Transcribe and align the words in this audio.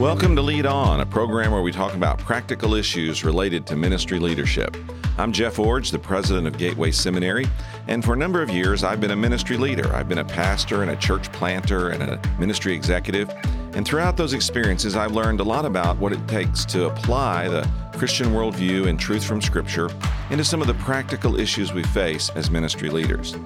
Welcome 0.00 0.34
to 0.34 0.42
Lead 0.42 0.66
On, 0.66 0.98
a 0.98 1.06
program 1.06 1.52
where 1.52 1.62
we 1.62 1.70
talk 1.70 1.94
about 1.94 2.18
practical 2.18 2.74
issues 2.74 3.22
related 3.22 3.64
to 3.68 3.76
ministry 3.76 4.18
leadership. 4.18 4.76
I'm 5.18 5.30
Jeff 5.30 5.54
Iorg, 5.54 5.88
the 5.92 6.00
president 6.00 6.48
of 6.48 6.58
Gateway 6.58 6.90
Seminary, 6.90 7.46
and 7.86 8.04
for 8.04 8.14
a 8.14 8.16
number 8.16 8.42
of 8.42 8.50
years 8.50 8.82
I've 8.82 9.00
been 9.00 9.12
a 9.12 9.16
ministry 9.16 9.56
leader. 9.56 9.94
I've 9.94 10.08
been 10.08 10.18
a 10.18 10.24
pastor 10.24 10.82
and 10.82 10.90
a 10.90 10.96
church 10.96 11.30
planter 11.30 11.90
and 11.90 12.02
a 12.02 12.20
ministry 12.40 12.74
executive. 12.74 13.30
And 13.74 13.86
throughout 13.86 14.16
those 14.16 14.32
experiences, 14.32 14.96
I've 14.96 15.12
learned 15.12 15.38
a 15.38 15.44
lot 15.44 15.64
about 15.64 15.96
what 15.98 16.12
it 16.12 16.26
takes 16.26 16.64
to 16.66 16.86
apply 16.86 17.46
the 17.46 17.62
Christian 17.96 18.30
worldview 18.30 18.88
and 18.88 18.98
truth 18.98 19.24
from 19.24 19.40
Scripture 19.40 19.90
into 20.30 20.44
some 20.44 20.60
of 20.60 20.66
the 20.66 20.74
practical 20.74 21.38
issues 21.38 21.72
we 21.72 21.84
face 21.84 22.30
as 22.30 22.50
ministry 22.50 22.90
leaders. 22.90 23.36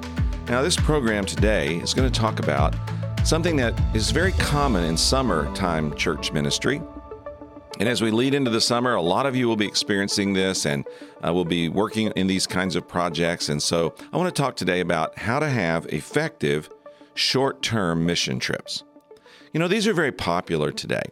Now, 0.49 0.63
this 0.63 0.77
program 0.77 1.27
today 1.27 1.77
is 1.77 1.93
going 1.93 2.11
to 2.11 2.21
talk 2.21 2.39
about 2.39 2.75
something 3.29 3.57
that 3.57 3.79
is 3.95 4.11
very 4.11 4.33
common 4.33 4.85
in 4.85 4.97
summertime 4.97 5.95
church 5.97 6.33
ministry. 6.33 6.81
And 7.79 7.87
as 7.87 8.01
we 8.01 8.11
lead 8.11 8.33
into 8.33 8.51
the 8.51 8.61
summer, 8.63 8.95
a 8.95 9.03
lot 9.03 9.27
of 9.27 9.37
you 9.37 9.47
will 9.47 9.55
be 9.55 9.67
experiencing 9.67 10.33
this 10.33 10.65
and 10.65 10.87
uh, 11.23 11.31
will 11.35 11.45
be 11.45 11.69
working 11.69 12.11
in 12.17 12.27
these 12.27 12.47
kinds 12.47 12.75
of 12.75 12.89
projects. 12.89 13.51
And 13.51 13.63
so 13.63 13.95
I 14.15 14.17
want 14.17 14.35
to 14.35 14.43
talk 14.43 14.57
today 14.57 14.81
about 14.81 15.19
how 15.19 15.41
to 15.41 15.49
have 15.51 15.85
effective 15.89 16.71
short 17.13 17.61
term 17.61 18.07
mission 18.07 18.39
trips. 18.39 18.85
You 19.53 19.61
know, 19.61 19.69
these 19.69 19.87
are 19.87 19.95
very 19.95 20.13
popular 20.13 20.73
today. 20.73 21.03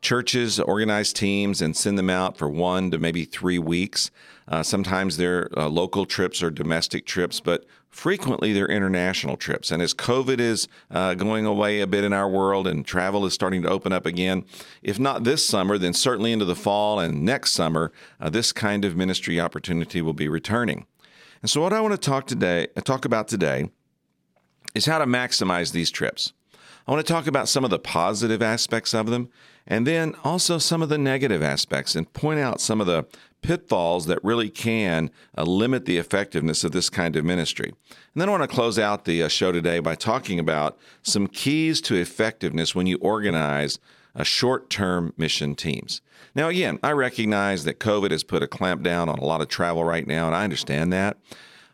Churches 0.00 0.60
organize 0.60 1.12
teams 1.12 1.60
and 1.62 1.76
send 1.76 1.98
them 1.98 2.10
out 2.10 2.36
for 2.36 2.48
one 2.48 2.90
to 2.90 2.98
maybe 2.98 3.24
three 3.24 3.58
weeks. 3.58 4.10
Uh, 4.46 4.62
sometimes 4.62 5.16
they're 5.16 5.48
uh, 5.56 5.68
local 5.68 6.06
trips 6.06 6.42
or 6.42 6.50
domestic 6.50 7.04
trips, 7.04 7.40
but 7.40 7.64
frequently 7.90 8.52
they're 8.52 8.68
international 8.68 9.36
trips. 9.36 9.70
And 9.70 9.82
as 9.82 9.94
COVID 9.94 10.38
is 10.38 10.68
uh, 10.90 11.14
going 11.14 11.46
away 11.46 11.80
a 11.80 11.86
bit 11.86 12.04
in 12.04 12.12
our 12.12 12.28
world 12.28 12.66
and 12.66 12.86
travel 12.86 13.26
is 13.26 13.34
starting 13.34 13.62
to 13.62 13.68
open 13.68 13.92
up 13.92 14.06
again, 14.06 14.44
if 14.82 14.98
not 14.98 15.24
this 15.24 15.44
summer, 15.46 15.78
then 15.78 15.94
certainly 15.94 16.32
into 16.32 16.44
the 16.44 16.54
fall 16.54 17.00
and 17.00 17.24
next 17.24 17.52
summer, 17.52 17.92
uh, 18.20 18.30
this 18.30 18.52
kind 18.52 18.84
of 18.84 18.96
ministry 18.96 19.40
opportunity 19.40 20.00
will 20.00 20.14
be 20.14 20.28
returning. 20.28 20.86
And 21.42 21.50
so, 21.50 21.62
what 21.62 21.72
I 21.72 21.80
want 21.80 21.92
to 21.92 21.98
talk 21.98 22.26
today, 22.26 22.66
talk 22.84 23.04
about 23.04 23.28
today, 23.28 23.70
is 24.74 24.86
how 24.86 24.98
to 24.98 25.06
maximize 25.06 25.72
these 25.72 25.90
trips. 25.90 26.32
I 26.88 26.92
want 26.92 27.06
to 27.06 27.12
talk 27.12 27.26
about 27.26 27.50
some 27.50 27.64
of 27.64 27.70
the 27.70 27.78
positive 27.78 28.40
aspects 28.40 28.94
of 28.94 29.08
them 29.08 29.28
and 29.66 29.86
then 29.86 30.14
also 30.24 30.56
some 30.56 30.80
of 30.80 30.88
the 30.88 30.96
negative 30.96 31.42
aspects 31.42 31.94
and 31.94 32.10
point 32.14 32.40
out 32.40 32.62
some 32.62 32.80
of 32.80 32.86
the 32.86 33.04
pitfalls 33.42 34.06
that 34.06 34.24
really 34.24 34.48
can 34.48 35.10
uh, 35.36 35.42
limit 35.42 35.84
the 35.84 35.98
effectiveness 35.98 36.64
of 36.64 36.72
this 36.72 36.88
kind 36.88 37.14
of 37.14 37.26
ministry. 37.26 37.74
And 37.90 38.22
then 38.22 38.30
I 38.30 38.32
want 38.32 38.42
to 38.44 38.48
close 38.48 38.78
out 38.78 39.04
the 39.04 39.22
uh, 39.22 39.28
show 39.28 39.52
today 39.52 39.80
by 39.80 39.96
talking 39.96 40.38
about 40.38 40.78
some 41.02 41.26
keys 41.26 41.82
to 41.82 41.94
effectiveness 41.94 42.74
when 42.74 42.86
you 42.86 42.96
organize 43.02 43.78
a 44.14 44.24
short 44.24 44.70
term 44.70 45.12
mission 45.18 45.54
teams. 45.54 46.00
Now, 46.34 46.48
again, 46.48 46.78
I 46.82 46.92
recognize 46.92 47.64
that 47.64 47.80
COVID 47.80 48.12
has 48.12 48.24
put 48.24 48.42
a 48.42 48.48
clamp 48.48 48.82
down 48.82 49.10
on 49.10 49.18
a 49.18 49.24
lot 49.24 49.42
of 49.42 49.48
travel 49.48 49.84
right 49.84 50.06
now, 50.06 50.24
and 50.26 50.34
I 50.34 50.42
understand 50.42 50.94
that. 50.94 51.18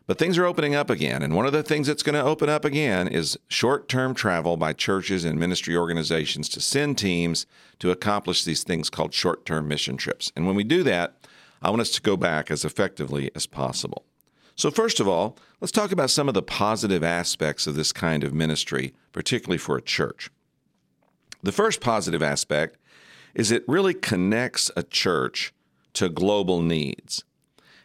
But 0.07 0.19
things 0.19 0.37
are 0.37 0.45
opening 0.45 0.75
up 0.75 0.91
again. 0.91 1.23
And 1.23 1.35
one 1.35 1.47
of 1.47 1.53
the 1.53 1.63
things 1.63 1.87
that's 1.87 2.03
going 2.03 2.15
to 2.15 2.23
open 2.23 2.51
up 2.51 2.65
again 2.65 3.09
is 3.09 3.39
short 3.49 3.89
term 3.89 4.15
travel 4.15 4.57
by 4.57 4.75
churches 4.75 5.25
and 5.25 5.39
ministry 5.39 5.77
organizations 5.77 6.49
to 6.51 6.61
send 6.61 6.99
teams 6.99 7.47
to 7.79 7.91
accomplish 7.91 8.45
these 8.45 8.65
things 8.65 8.91
called 8.91 9.15
short 9.15 9.47
term 9.47 9.67
mission 9.67 9.97
trips. 9.97 10.31
And 10.37 10.47
when 10.47 10.57
we 10.57 10.65
do 10.65 10.83
that, 10.83 11.27
I 11.63 11.71
want 11.71 11.81
us 11.81 11.93
to 11.93 12.03
go 12.03 12.17
back 12.17 12.51
as 12.51 12.65
effectively 12.65 13.31
as 13.35 13.47
possible. 13.47 14.05
So, 14.57 14.71
first 14.71 15.01
of 15.01 15.09
all, 15.09 15.39
let's 15.61 15.73
talk 15.73 15.91
about 15.91 16.11
some 16.11 16.29
of 16.29 16.35
the 16.35 16.43
positive 16.43 17.03
aspects 17.03 17.67
of 17.67 17.75
this 17.75 17.93
kind 17.93 18.23
of 18.23 18.35
ministry, 18.35 18.93
particularly 19.13 19.59
for 19.59 19.77
a 19.77 19.83
church. 19.83 20.31
The 21.43 21.53
first 21.53 21.81
positive 21.81 22.23
aspect 22.23 22.77
is 23.35 23.51
it 23.51 23.65
really 23.67 23.95
connects 23.95 24.71
a 24.77 24.83
church 24.83 25.53
to 25.95 26.09
global 26.09 26.63
needs 26.63 27.25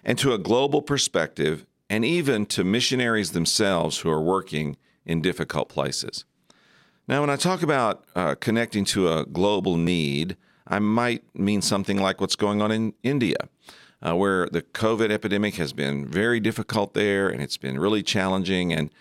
and 0.03 0.17
to 0.19 0.33
a 0.33 0.37
global 0.37 0.81
perspective 0.81 1.65
and 1.89 2.05
even 2.05 2.45
to 2.45 2.63
missionaries 2.63 3.31
themselves 3.31 3.99
who 3.99 4.09
are 4.09 4.21
working 4.21 4.77
in 5.05 5.21
difficult 5.21 5.69
places. 5.69 6.25
Now, 7.07 7.21
when 7.21 7.31
I 7.31 7.35
talk 7.37 7.63
about 7.63 8.05
uh, 8.15 8.35
connecting 8.35 8.85
to 8.85 9.11
a 9.11 9.25
global 9.25 9.77
need, 9.77 10.37
I 10.67 10.77
might 10.77 11.23
mean 11.33 11.63
something 11.63 11.97
like 11.97 12.21
what's 12.21 12.35
going 12.35 12.61
on 12.61 12.71
in 12.71 12.93
India, 13.01 13.49
uh, 14.03 14.15
where 14.15 14.47
the 14.51 14.61
COVID 14.61 15.09
epidemic 15.09 15.55
has 15.55 15.73
been 15.73 16.07
very 16.07 16.39
difficult 16.39 16.93
there 16.93 17.27
and 17.27 17.41
it's 17.41 17.57
been 17.57 17.79
really 17.79 18.03
challenging. 18.03 18.71
And, 18.71 18.91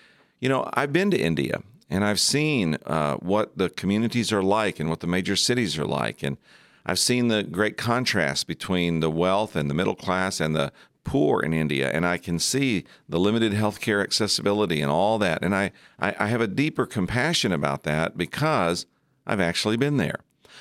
you 0.41 0.49
know, 0.49 0.71
I've 0.73 0.95
been 0.95 1.11
to 1.11 1.21
India 1.21 1.63
and 1.91 2.03
I've 2.03 2.21
seen 2.21 2.79
uh, 2.87 3.17
what 3.17 3.59
the 3.59 3.69
communities 3.69 4.33
are 4.33 4.43
like 4.43 4.81
and 4.81 4.89
what 4.89 5.01
the 5.01 5.07
major 5.07 5.37
cities 5.37 5.79
are 5.79 5.85
like. 5.87 6.23
And 6.23 6.39
I've 6.87 6.99
seen 6.99 7.29
the 7.29 7.43
great 7.43 7.77
contrast 7.77 8.47
between 8.47 9.01
the 9.01 9.11
wealth 9.11 9.55
and 9.55 9.69
the 9.69 9.75
middle 9.75 9.95
class 9.95 10.41
and 10.41 10.57
the 10.57 10.73
poor 11.09 11.41
in 11.41 11.55
India, 11.55 11.91
and 11.91 12.05
I 12.05 12.19
can 12.19 12.39
see 12.39 12.85
the 13.09 13.19
limited 13.19 13.53
healthcare 13.53 14.03
accessibility 14.03 14.83
and 14.83 14.91
all 14.91 15.19
that. 15.19 15.43
And 15.43 15.55
I, 15.55 15.73
I, 15.99 16.15
I 16.19 16.27
have 16.27 16.43
a 16.43 16.47
deeper 16.47 16.85
compassion 16.85 17.51
about 17.51 17.85
that 17.85 18.19
because 18.19 18.85
I've 19.27 19.41
actually 19.41 19.79
been 19.79 19.97
there. 19.97 20.21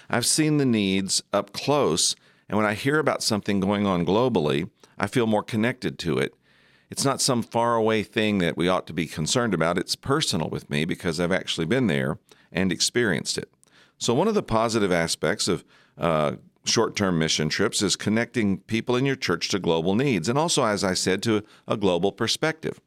I've 0.10 0.26
seen 0.26 0.56
the 0.56 0.66
needs 0.66 1.22
up 1.34 1.52
close, 1.52 2.16
and 2.48 2.56
when 2.56 2.66
I 2.66 2.76
hear 2.76 2.98
about 2.98 3.22
something 3.22 3.60
going 3.60 3.86
on 3.86 4.06
globally, 4.06 4.70
I 4.98 5.08
feel 5.08 5.28
more 5.28 5.44
connected 5.44 6.00
to 6.00 6.18
it. 6.18 6.34
It's 6.90 7.04
not 7.04 7.22
some 7.22 7.44
faraway 7.44 8.04
thing 8.04 8.38
that 8.38 8.56
we 8.56 8.70
ought 8.70 8.88
to 8.88 8.94
be 8.94 9.06
concerned 9.06 9.54
about. 9.54 9.78
It's 9.78 9.98
personal 9.98 10.48
with 10.50 10.70
me 10.70 10.86
because 10.86 11.20
I've 11.20 11.34
actually 11.34 11.66
been 11.66 11.88
there 11.88 12.20
and 12.54 12.72
experienced 12.72 13.38
it. 13.38 13.52
So, 13.98 14.14
one 14.14 14.30
of 14.30 14.34
the 14.34 14.44
positive 14.44 14.94
aspects 14.94 15.50
of 15.50 15.66
uh, 15.98 16.38
short 16.68 16.96
term 16.96 17.20
mission 17.20 17.50
trips 17.50 17.82
is 17.82 17.96
connecting 17.96 18.60
people 18.60 18.96
in 18.96 19.06
your 19.06 19.16
church 19.16 19.50
to 19.50 19.60
global 19.60 19.96
needs 19.96 20.30
and 20.30 20.38
also, 20.38 20.64
as 20.66 20.84
I 20.84 20.94
said, 20.94 21.24
to 21.24 21.44
a 21.68 21.78
global 21.78 22.12
perspective. 22.12 22.80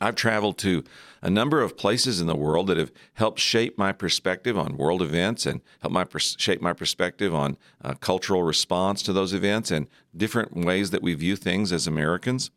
I've 0.00 0.16
traveled 0.16 0.58
to 0.58 0.82
a 1.22 1.30
number 1.30 1.62
of 1.62 1.76
places 1.76 2.20
in 2.20 2.26
the 2.26 2.34
world 2.34 2.66
that 2.66 2.76
have 2.76 2.90
helped 3.14 3.38
shape 3.38 3.78
my 3.78 3.92
perspective 3.92 4.58
on 4.58 4.76
world 4.76 5.00
events 5.00 5.46
and 5.46 5.60
help 5.80 5.92
my 5.92 6.04
pers- 6.04 6.36
shape 6.38 6.60
my 6.60 6.72
perspective 6.72 7.32
on 7.32 7.56
uh, 7.84 7.94
cultural 7.94 8.42
response 8.42 9.02
to 9.02 9.12
those 9.12 9.32
events 9.32 9.70
and 9.70 9.86
different 10.16 10.56
ways 10.56 10.90
that 10.90 11.02
we 11.02 11.14
view 11.14 11.36
things 11.36 11.72
as 11.72 11.86
Americans. 11.86 12.50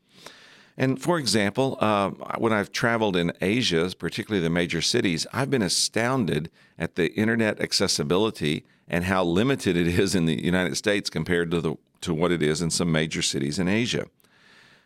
And 0.78 1.02
for 1.02 1.20
example, 1.20 1.78
uh, 1.80 2.10
when 2.38 2.52
I've 2.52 2.72
traveled 2.72 3.16
in 3.16 3.32
Asia, 3.40 3.90
particularly 3.98 4.44
the 4.44 4.50
major 4.50 4.82
cities, 4.82 5.26
I've 5.32 5.50
been 5.50 5.62
astounded 5.62 6.50
at 6.78 6.96
the 6.96 7.14
internet 7.14 7.62
accessibility 7.62 8.66
and 8.88 9.06
how 9.06 9.24
limited 9.24 9.76
it 9.76 9.88
is 9.88 10.16
in 10.16 10.26
the 10.26 10.44
United 10.44 10.76
States 10.76 11.10
compared 11.10 11.52
to 11.52 11.62
the 11.62 11.76
to 12.02 12.14
what 12.14 12.32
it 12.32 12.44
is 12.44 12.62
in 12.62 12.70
some 12.70 12.92
major 12.92 13.22
cities 13.22 13.58
in 13.58 13.68
Asia. 13.68 14.06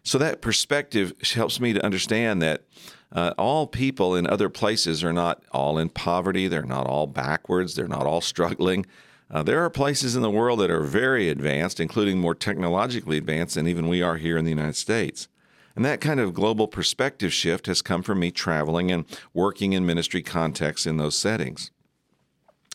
So 0.03 0.17
that 0.19 0.41
perspective 0.41 1.13
helps 1.33 1.59
me 1.59 1.73
to 1.73 1.83
understand 1.83 2.41
that 2.41 2.63
uh, 3.11 3.33
all 3.37 3.67
people 3.67 4.15
in 4.15 4.27
other 4.27 4.49
places 4.49 5.03
are 5.03 5.11
not 5.11 5.43
all 5.51 5.77
in 5.77 5.89
poverty. 5.89 6.47
They're 6.47 6.61
not 6.61 6.87
all 6.87 7.07
backwards. 7.07 7.75
They're 7.75 7.87
not 7.87 8.05
all 8.05 8.21
struggling. 8.21 8.85
Uh, 9.31 9.43
there 9.43 9.63
are 9.63 9.69
places 9.69 10.15
in 10.15 10.21
the 10.21 10.31
world 10.31 10.59
that 10.59 10.71
are 10.71 10.83
very 10.83 11.29
advanced, 11.29 11.79
including 11.79 12.19
more 12.19 12.33
technologically 12.33 13.17
advanced 13.17 13.55
than 13.55 13.67
even 13.67 13.87
we 13.87 14.01
are 14.01 14.17
here 14.17 14.37
in 14.37 14.45
the 14.45 14.51
United 14.51 14.75
States. 14.75 15.27
And 15.75 15.85
that 15.85 16.01
kind 16.01 16.19
of 16.19 16.33
global 16.33 16.67
perspective 16.67 17.31
shift 17.31 17.67
has 17.67 17.81
come 17.81 18.01
from 18.01 18.19
me 18.19 18.31
traveling 18.31 18.91
and 18.91 19.05
working 19.33 19.73
in 19.73 19.85
ministry 19.85 20.23
contexts 20.23 20.87
in 20.87 20.97
those 20.97 21.15
settings. 21.15 21.71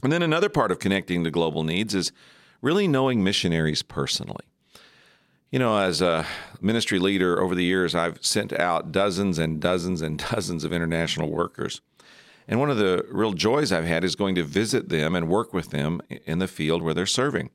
And 0.04 0.12
then 0.12 0.22
another 0.22 0.50
part 0.50 0.70
of 0.70 0.78
connecting 0.78 1.24
to 1.24 1.30
global 1.30 1.64
needs 1.64 1.94
is 1.94 2.12
really 2.60 2.86
knowing 2.86 3.24
missionaries 3.24 3.82
personally. 3.82 4.44
You 5.50 5.58
know, 5.58 5.78
as 5.78 6.02
a 6.02 6.26
ministry 6.60 6.98
leader 6.98 7.40
over 7.40 7.54
the 7.54 7.64
years, 7.64 7.94
I've 7.94 8.24
sent 8.24 8.52
out 8.52 8.92
dozens 8.92 9.38
and 9.38 9.60
dozens 9.60 10.02
and 10.02 10.18
dozens 10.30 10.62
of 10.62 10.72
international 10.72 11.30
workers. 11.30 11.80
And 12.46 12.60
one 12.60 12.70
of 12.70 12.76
the 12.76 13.06
real 13.10 13.32
joys 13.32 13.72
I've 13.72 13.86
had 13.86 14.04
is 14.04 14.14
going 14.14 14.34
to 14.34 14.42
visit 14.42 14.90
them 14.90 15.14
and 15.14 15.28
work 15.28 15.54
with 15.54 15.70
them 15.70 16.02
in 16.26 16.38
the 16.38 16.48
field 16.48 16.82
where 16.82 16.92
they're 16.92 17.06
serving. 17.06 17.48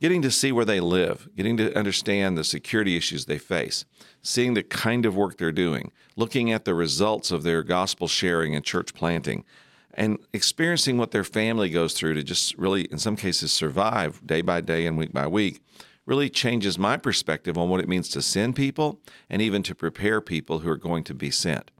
Getting 0.00 0.22
to 0.22 0.30
see 0.30 0.50
where 0.50 0.64
they 0.64 0.80
live, 0.80 1.28
getting 1.36 1.58
to 1.58 1.76
understand 1.78 2.38
the 2.38 2.44
security 2.44 2.96
issues 2.96 3.26
they 3.26 3.38
face, 3.38 3.84
seeing 4.22 4.54
the 4.54 4.62
kind 4.62 5.04
of 5.04 5.14
work 5.14 5.36
they're 5.36 5.52
doing, 5.52 5.92
looking 6.16 6.50
at 6.50 6.64
the 6.64 6.74
results 6.74 7.30
of 7.30 7.42
their 7.42 7.62
gospel 7.62 8.08
sharing 8.08 8.54
and 8.54 8.64
church 8.64 8.94
planting, 8.94 9.44
and 9.94 10.18
experiencing 10.32 10.98
what 10.98 11.10
their 11.10 11.24
family 11.24 11.70
goes 11.70 11.94
through 11.94 12.14
to 12.14 12.22
just 12.22 12.56
really, 12.56 12.82
in 12.84 12.98
some 12.98 13.16
cases, 13.16 13.52
survive 13.52 14.26
day 14.26 14.40
by 14.42 14.60
day 14.60 14.86
and 14.86 14.96
week 14.96 15.12
by 15.12 15.26
week 15.26 15.60
really 16.06 16.28
changes 16.28 16.78
my 16.78 16.96
perspective 16.96 17.56
on 17.56 17.68
what 17.68 17.80
it 17.80 17.88
means 17.88 18.08
to 18.08 18.22
send 18.22 18.56
people 18.56 19.00
and 19.30 19.40
even 19.40 19.62
to 19.62 19.74
prepare 19.74 20.20
people 20.20 20.60
who 20.60 20.68
are 20.68 20.76
going 20.76 21.04
to 21.04 21.14
be 21.14 21.30
sent. 21.30 21.70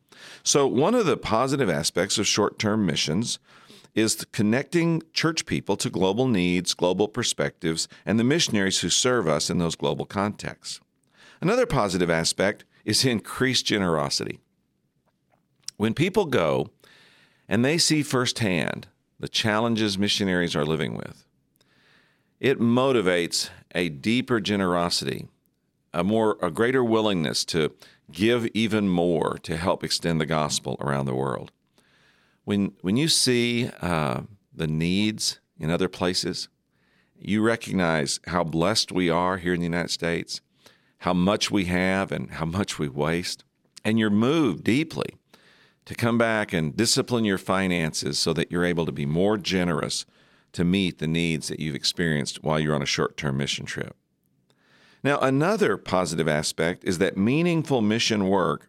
So, 0.45 0.67
one 0.67 0.95
of 0.95 1.07
the 1.07 1.17
positive 1.17 1.69
aspects 1.69 2.19
of 2.19 2.27
short 2.27 2.59
term 2.59 2.87
missions 2.87 3.39
is 3.95 4.25
connecting 4.33 5.03
church 5.13 5.45
people 5.45 5.77
to 5.77 5.91
global 5.91 6.27
needs, 6.27 6.75
global 6.75 7.09
perspectives, 7.09 7.89
and 8.07 8.19
the 8.19 8.25
missionaries 8.25 8.81
who 8.81 8.89
serve 8.89 9.29
us 9.29 9.51
in 9.51 9.59
those 9.59 9.75
global 9.75 10.07
contexts. 10.07 10.81
Another 11.41 11.67
positive 11.67 12.09
aspect 12.09 12.65
is 12.85 13.05
increased 13.05 13.67
generosity. 13.67 14.39
When 15.77 15.95
people 15.95 16.27
go 16.27 16.71
and 17.53 17.63
they 17.63 17.77
see 17.77 18.03
firsthand 18.03 18.87
the 19.21 19.29
challenges 19.29 19.99
missionaries 19.99 20.57
are 20.57 20.65
living 20.65 20.97
with, 20.97 21.27
it 22.41 22.59
motivates 22.59 23.51
a 23.75 23.91
deeper 23.91 24.41
generosity, 24.41 25.29
a 25.93 26.03
more 26.03 26.39
a 26.41 26.51
greater 26.51 26.83
willingness 26.83 27.45
to 27.45 27.71
give 28.11 28.47
even 28.55 28.89
more 28.89 29.37
to 29.43 29.59
help 29.59 29.85
extend 29.85 30.19
the 30.19 30.25
gospel 30.25 30.79
around 30.81 31.05
the 31.05 31.15
world. 31.15 31.53
When 32.45 32.73
when 32.81 32.97
you 32.97 33.07
see 33.07 33.69
uh, 33.83 34.23
the 34.55 34.67
needs 34.67 35.39
in 35.61 35.71
other 35.71 35.91
places, 35.91 36.49
you 37.19 37.43
recognize 37.43 38.19
how 38.29 38.45
blessed 38.45 38.93
we 38.93 39.11
are 39.11 39.37
here 39.37 39.53
in 39.53 39.61
the 39.61 39.67
United 39.67 39.91
States, 39.91 40.41
how 41.01 41.13
much 41.13 41.51
we 41.51 41.67
have 41.67 42.13
and 42.13 42.31
how 42.31 42.47
much 42.47 42.79
we 42.79 42.89
waste, 42.89 43.45
and 43.85 43.99
you're 43.99 44.09
moved 44.09 44.65
deeply 44.65 45.19
to 45.85 45.95
come 45.95 46.19
back 46.19 46.53
and 46.53 46.77
discipline 46.77 47.25
your 47.25 47.39
finances 47.39 48.19
so 48.19 48.33
that 48.33 48.51
you're 48.51 48.65
able 48.65 48.87
to 48.87 48.93
be 48.93 49.07
more 49.07 49.37
generous 49.37 50.07
to 50.53 50.65
meet 50.65 50.99
the 50.99 51.07
needs 51.07 51.49
that 51.49 51.61
you've 51.61 51.75
experienced 51.75 52.43
while 52.43 52.61
you're 52.61 52.75
on 52.75 52.83
a 52.83 52.87
short 52.87 53.17
term 53.17 53.37
mission 53.37 53.67
trip. 53.67 53.97
Now, 55.03 55.19
another 55.19 55.77
positive 55.77 56.29
aspect 56.29 56.85
is 56.85 56.99
that 56.99 57.17
meaningful 57.17 57.81
mission 57.81 58.29
work 58.29 58.69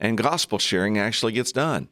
and 0.00 0.18
gospel 0.18 0.58
sharing 0.58 0.98
actually 0.98 1.32
gets 1.32 1.52
done. 1.52 1.88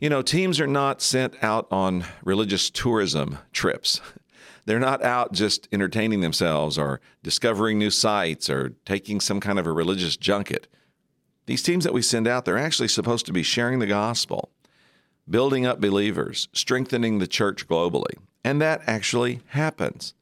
You 0.00 0.10
know, 0.10 0.22
teams 0.22 0.60
are 0.60 0.66
not 0.66 1.00
sent 1.00 1.42
out 1.42 1.66
on 1.70 2.04
religious 2.24 2.70
tourism 2.70 3.38
trips. 3.52 4.00
They're 4.66 4.78
not 4.78 5.02
out 5.02 5.32
just 5.32 5.68
entertaining 5.72 6.20
themselves 6.20 6.78
or 6.78 7.00
discovering 7.22 7.78
new 7.78 7.90
sites 7.90 8.50
or 8.50 8.74
taking 8.84 9.20
some 9.20 9.40
kind 9.40 9.58
of 9.58 9.66
a 9.66 9.72
religious 9.72 10.16
junket. 10.16 10.68
These 11.50 11.64
teams 11.64 11.82
that 11.82 11.92
we 11.92 12.00
send 12.00 12.28
out, 12.28 12.44
they're 12.44 12.56
actually 12.56 12.86
supposed 12.86 13.26
to 13.26 13.32
be 13.32 13.42
sharing 13.42 13.80
the 13.80 13.86
gospel, 13.88 14.50
building 15.28 15.66
up 15.66 15.80
believers, 15.80 16.46
strengthening 16.52 17.18
the 17.18 17.26
church 17.26 17.66
globally. 17.66 18.14
And 18.44 18.60
that 18.60 18.82
actually 18.86 19.40
happens. 19.48 20.14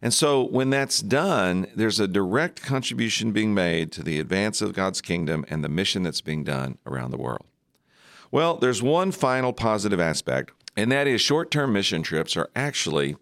And 0.00 0.14
so 0.14 0.42
when 0.42 0.70
that's 0.70 1.02
done, 1.02 1.66
there's 1.76 2.00
a 2.00 2.08
direct 2.08 2.62
contribution 2.62 3.32
being 3.32 3.52
made 3.52 3.92
to 3.92 4.02
the 4.02 4.18
advance 4.18 4.62
of 4.62 4.72
God's 4.72 5.02
kingdom 5.02 5.44
and 5.50 5.62
the 5.62 5.68
mission 5.68 6.04
that's 6.04 6.22
being 6.22 6.42
done 6.42 6.78
around 6.86 7.10
the 7.10 7.18
world. 7.18 7.44
Well, 8.30 8.56
there's 8.56 8.82
one 8.82 9.12
final 9.12 9.52
positive 9.52 10.00
aspect, 10.00 10.52
and 10.74 10.90
that 10.90 11.06
is 11.06 11.20
short 11.20 11.50
term 11.50 11.74
mission 11.74 12.02
trips 12.02 12.34
are 12.34 12.48
actually 12.56 13.16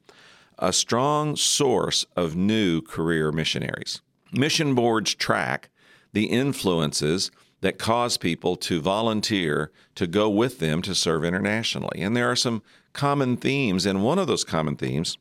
a 0.56 0.73
strong 0.73 1.35
source 1.35 2.06
of 2.14 2.37
new 2.37 2.81
career 2.81 3.32
missionaries. 3.32 4.03
Mission 4.32 4.76
boards 4.76 5.17
track 5.17 5.69
the 6.12 6.26
influences 6.26 7.30
that 7.60 7.78
cause 7.78 8.16
people 8.16 8.56
to 8.56 8.80
volunteer 8.80 9.70
to 9.94 10.06
go 10.06 10.28
with 10.28 10.58
them 10.58 10.82
to 10.82 10.94
serve 10.94 11.24
internationally. 11.24 12.00
And 12.00 12.16
there 12.16 12.30
are 12.30 12.36
some 12.36 12.62
common 12.92 13.36
themes, 13.36 13.86
and 13.86 14.02
one 14.02 14.18
of 14.18 14.26
those 14.26 14.44
common 14.44 14.76
themes 14.76 15.18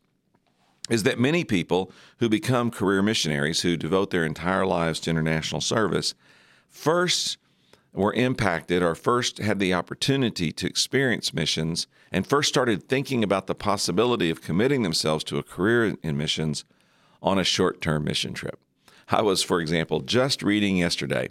is 0.89 1.03
that 1.03 1.19
many 1.19 1.43
people 1.43 1.91
who 2.17 2.29
become 2.29 2.71
career 2.71 3.01
missionaries 3.01 3.61
who 3.61 3.77
devote 3.77 4.09
their 4.09 4.25
entire 4.25 4.65
lives 4.65 4.99
to 5.01 5.09
international 5.09 5.61
service 5.61 6.15
first 6.67 7.37
were 7.93 8.13
impacted 8.13 8.83
or 8.83 8.95
first 8.95 9.39
had 9.39 9.59
the 9.59 9.73
opportunity 9.73 10.51
to 10.51 10.67
experience 10.67 11.33
missions 11.33 11.87
and 12.11 12.25
first 12.25 12.49
started 12.49 12.87
thinking 12.87 13.23
about 13.23 13.47
the 13.47 13.55
possibility 13.55 14.29
of 14.29 14.41
committing 14.41 14.83
themselves 14.83 15.23
to 15.23 15.37
a 15.37 15.43
career 15.43 15.95
in 16.01 16.17
missions 16.17 16.65
on 17.21 17.37
a 17.37 17.43
short 17.43 17.81
term 17.81 18.03
mission 18.03 18.33
trip. 18.33 18.59
I 19.09 19.23
was, 19.23 19.41
for 19.41 19.59
example, 19.59 20.01
just 20.01 20.43
reading 20.43 20.77
yesterday 20.77 21.29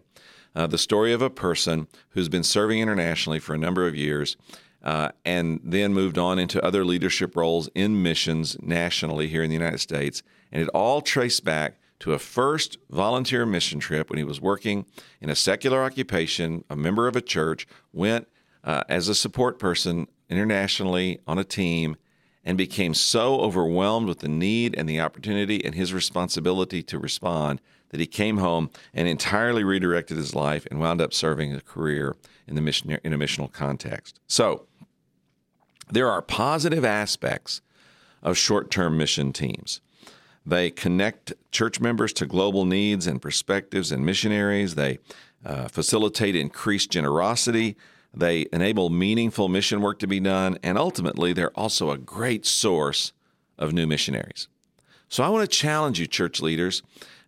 uh, 0.54 0.66
the 0.66 0.78
story 0.78 1.12
of 1.12 1.22
a 1.22 1.30
person 1.30 1.86
who's 2.10 2.28
been 2.28 2.42
serving 2.42 2.80
internationally 2.80 3.38
for 3.38 3.54
a 3.54 3.58
number 3.58 3.86
of 3.86 3.94
years 3.94 4.36
uh, 4.82 5.10
and 5.24 5.60
then 5.62 5.94
moved 5.94 6.18
on 6.18 6.38
into 6.38 6.64
other 6.64 6.84
leadership 6.84 7.36
roles 7.36 7.68
in 7.74 8.02
missions 8.02 8.56
nationally 8.60 9.28
here 9.28 9.42
in 9.42 9.50
the 9.50 9.56
United 9.56 9.78
States. 9.78 10.22
And 10.50 10.60
it 10.60 10.68
all 10.70 11.02
traced 11.02 11.44
back 11.44 11.78
to 12.00 12.12
a 12.12 12.18
first 12.18 12.78
volunteer 12.90 13.46
mission 13.46 13.78
trip 13.78 14.10
when 14.10 14.18
he 14.18 14.24
was 14.24 14.40
working 14.40 14.86
in 15.20 15.30
a 15.30 15.36
secular 15.36 15.82
occupation, 15.82 16.64
a 16.68 16.76
member 16.76 17.06
of 17.06 17.14
a 17.14 17.20
church, 17.20 17.66
went 17.92 18.28
uh, 18.64 18.82
as 18.88 19.08
a 19.08 19.14
support 19.14 19.58
person 19.58 20.08
internationally 20.28 21.20
on 21.26 21.38
a 21.38 21.44
team, 21.44 21.96
and 22.48 22.56
became 22.56 22.94
so 22.94 23.42
overwhelmed 23.42 24.08
with 24.08 24.20
the 24.20 24.28
need 24.28 24.74
and 24.78 24.88
the 24.88 24.98
opportunity 24.98 25.62
and 25.62 25.74
his 25.74 25.92
responsibility 25.92 26.82
to 26.82 26.98
respond 26.98 27.60
that 27.90 28.00
he 28.00 28.06
came 28.06 28.38
home 28.38 28.70
and 28.94 29.06
entirely 29.06 29.62
redirected 29.62 30.16
his 30.16 30.34
life 30.34 30.66
and 30.70 30.80
wound 30.80 30.98
up 31.02 31.12
serving 31.12 31.52
a 31.52 31.60
career 31.60 32.16
in 32.46 32.54
the 32.54 32.62
mission 32.62 32.98
in 33.04 33.12
a 33.12 33.18
missional 33.18 33.52
context. 33.52 34.18
So 34.26 34.64
there 35.90 36.10
are 36.10 36.22
positive 36.22 36.86
aspects 36.86 37.60
of 38.22 38.38
short-term 38.38 38.96
mission 38.96 39.34
teams. 39.34 39.82
They 40.46 40.70
connect 40.70 41.34
church 41.52 41.80
members 41.80 42.14
to 42.14 42.24
global 42.24 42.64
needs 42.64 43.06
and 43.06 43.20
perspectives 43.20 43.92
and 43.92 44.06
missionaries. 44.06 44.74
They 44.74 45.00
uh, 45.44 45.68
facilitate 45.68 46.34
increased 46.34 46.90
generosity. 46.90 47.76
They 48.14 48.46
enable 48.52 48.90
meaningful 48.90 49.48
mission 49.48 49.80
work 49.80 49.98
to 50.00 50.06
be 50.06 50.20
done. 50.20 50.58
And 50.62 50.78
ultimately, 50.78 51.32
they're 51.32 51.56
also 51.58 51.90
a 51.90 51.98
great 51.98 52.46
source 52.46 53.12
of 53.58 53.72
new 53.72 53.86
missionaries. 53.86 54.48
So 55.08 55.22
I 55.22 55.28
want 55.28 55.48
to 55.48 55.56
challenge 55.56 55.98
you, 55.98 56.06
church 56.06 56.40
leaders, 56.40 56.82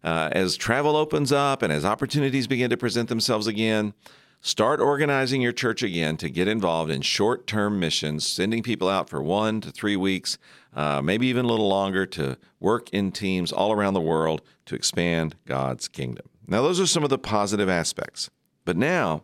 uh, 0.04 0.30
as 0.32 0.56
travel 0.56 0.96
opens 0.96 1.32
up 1.32 1.62
and 1.62 1.72
as 1.72 1.84
opportunities 1.84 2.46
begin 2.46 2.70
to 2.70 2.76
present 2.76 3.08
themselves 3.08 3.46
again, 3.46 3.94
start 4.40 4.80
organizing 4.80 5.42
your 5.42 5.52
church 5.52 5.82
again 5.82 6.16
to 6.18 6.30
get 6.30 6.48
involved 6.48 6.90
in 6.90 7.02
short 7.02 7.46
term 7.46 7.78
missions, 7.78 8.26
sending 8.26 8.62
people 8.62 8.88
out 8.88 9.08
for 9.08 9.22
one 9.22 9.60
to 9.60 9.70
three 9.70 9.96
weeks, 9.96 10.38
uh, 10.74 11.00
maybe 11.02 11.26
even 11.26 11.44
a 11.44 11.48
little 11.48 11.68
longer, 11.68 12.06
to 12.06 12.36
work 12.58 12.90
in 12.90 13.12
teams 13.12 13.52
all 13.52 13.72
around 13.72 13.94
the 13.94 14.00
world 14.00 14.42
to 14.66 14.74
expand 14.74 15.36
God's 15.46 15.88
kingdom. 15.88 16.26
Now, 16.46 16.62
those 16.62 16.80
are 16.80 16.86
some 16.86 17.04
of 17.04 17.10
the 17.10 17.18
positive 17.18 17.68
aspects. 17.68 18.30
But 18.64 18.76
now, 18.76 19.22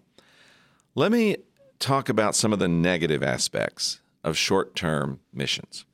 let 0.96 1.12
me 1.12 1.36
talk 1.78 2.08
about 2.08 2.34
some 2.34 2.52
of 2.54 2.58
the 2.58 2.66
negative 2.66 3.22
aspects 3.22 4.00
of 4.24 4.36
short 4.36 4.74
term 4.74 5.20
missions. 5.32 5.84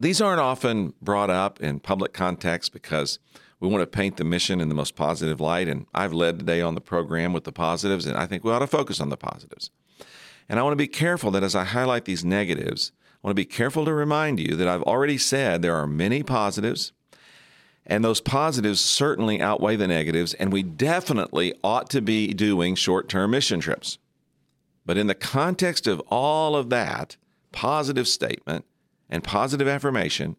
These 0.00 0.20
aren't 0.20 0.40
often 0.40 0.94
brought 1.02 1.28
up 1.28 1.60
in 1.60 1.80
public 1.80 2.12
context 2.12 2.72
because 2.72 3.18
we 3.60 3.68
want 3.68 3.82
to 3.82 3.86
paint 3.86 4.16
the 4.16 4.24
mission 4.24 4.60
in 4.60 4.68
the 4.68 4.74
most 4.74 4.96
positive 4.96 5.40
light. 5.40 5.68
And 5.68 5.86
I've 5.92 6.12
led 6.12 6.38
today 6.38 6.60
on 6.60 6.74
the 6.74 6.80
program 6.80 7.32
with 7.32 7.44
the 7.44 7.52
positives, 7.52 8.06
and 8.06 8.16
I 8.16 8.26
think 8.26 8.42
we 8.42 8.52
ought 8.52 8.60
to 8.60 8.66
focus 8.66 9.00
on 9.00 9.10
the 9.10 9.16
positives. 9.16 9.70
And 10.48 10.58
I 10.58 10.62
want 10.62 10.72
to 10.72 10.76
be 10.76 10.88
careful 10.88 11.30
that 11.32 11.44
as 11.44 11.54
I 11.54 11.64
highlight 11.64 12.04
these 12.04 12.24
negatives, 12.24 12.92
I 13.00 13.26
want 13.26 13.32
to 13.32 13.40
be 13.40 13.44
careful 13.44 13.84
to 13.84 13.94
remind 13.94 14.40
you 14.40 14.56
that 14.56 14.68
I've 14.68 14.82
already 14.82 15.18
said 15.18 15.62
there 15.62 15.76
are 15.76 15.86
many 15.86 16.22
positives, 16.22 16.92
and 17.86 18.04
those 18.04 18.20
positives 18.20 18.80
certainly 18.80 19.40
outweigh 19.40 19.76
the 19.76 19.88
negatives, 19.88 20.34
and 20.34 20.52
we 20.52 20.62
definitely 20.62 21.54
ought 21.64 21.90
to 21.90 22.00
be 22.00 22.32
doing 22.32 22.74
short 22.74 23.08
term 23.08 23.32
mission 23.32 23.60
trips. 23.60 23.98
But 24.84 24.98
in 24.98 25.06
the 25.06 25.14
context 25.14 25.86
of 25.86 26.00
all 26.08 26.56
of 26.56 26.70
that 26.70 27.16
positive 27.52 28.08
statement 28.08 28.64
and 29.08 29.22
positive 29.22 29.68
affirmation, 29.68 30.36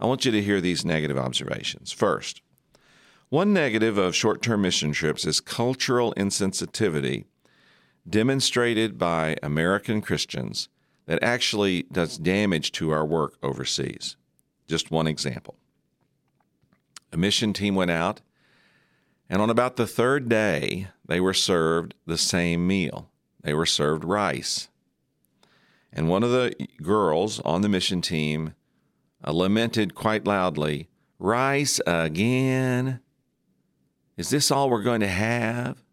I 0.00 0.06
want 0.06 0.24
you 0.24 0.32
to 0.32 0.42
hear 0.42 0.60
these 0.60 0.84
negative 0.84 1.18
observations. 1.18 1.92
First, 1.92 2.42
one 3.28 3.52
negative 3.52 3.98
of 3.98 4.14
short 4.14 4.42
term 4.42 4.62
mission 4.62 4.92
trips 4.92 5.26
is 5.26 5.40
cultural 5.40 6.14
insensitivity 6.16 7.24
demonstrated 8.08 8.98
by 8.98 9.36
American 9.42 10.00
Christians 10.00 10.68
that 11.06 11.22
actually 11.22 11.84
does 11.90 12.18
damage 12.18 12.72
to 12.72 12.90
our 12.90 13.04
work 13.04 13.36
overseas. 13.42 14.16
Just 14.66 14.90
one 14.90 15.06
example. 15.06 15.56
A 17.14 17.16
mission 17.16 17.52
team 17.52 17.76
went 17.76 17.92
out, 17.92 18.22
and 19.30 19.40
on 19.40 19.48
about 19.48 19.76
the 19.76 19.86
third 19.86 20.28
day, 20.28 20.88
they 21.06 21.20
were 21.20 21.32
served 21.32 21.94
the 22.06 22.18
same 22.18 22.66
meal. 22.66 23.08
They 23.40 23.54
were 23.54 23.66
served 23.66 24.04
rice. 24.04 24.68
And 25.92 26.08
one 26.08 26.24
of 26.24 26.32
the 26.32 26.66
girls 26.82 27.38
on 27.40 27.62
the 27.62 27.68
mission 27.68 28.00
team 28.02 28.54
uh, 29.24 29.30
lamented 29.30 29.94
quite 29.94 30.26
loudly, 30.26 30.88
Rice 31.20 31.80
again? 31.86 32.98
Is 34.16 34.30
this 34.30 34.50
all 34.50 34.68
we're 34.68 34.82
going 34.82 35.00
to 35.00 35.06
have? 35.06 35.84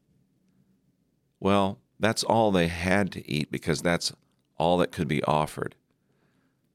Well, 1.40 1.78
that's 2.00 2.24
all 2.24 2.52
they 2.52 2.68
had 2.68 3.12
to 3.12 3.32
eat 3.32 3.52
because 3.52 3.84
that's 3.84 4.12
all 4.58 4.80
that 4.80 4.92
could 4.92 5.08
be 5.08 5.24
offered. 5.26 5.76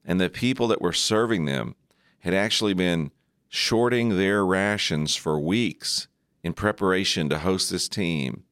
And 0.05 0.21
the 0.21 0.29
people 0.29 0.69
that 0.69 0.81
were 0.81 0.93
serving 0.93 1.43
them 1.43 1.75
had 2.19 2.33
actually 2.33 2.73
been 2.73 3.11
shorting 3.49 4.17
their 4.17 4.45
rations 4.45 5.15
for 5.15 5.39
weeks 5.39 6.07
in 6.43 6.53
preparation 6.53 7.29
to 7.29 7.39
host 7.39 7.69
this 7.69 7.87
team 7.87 8.43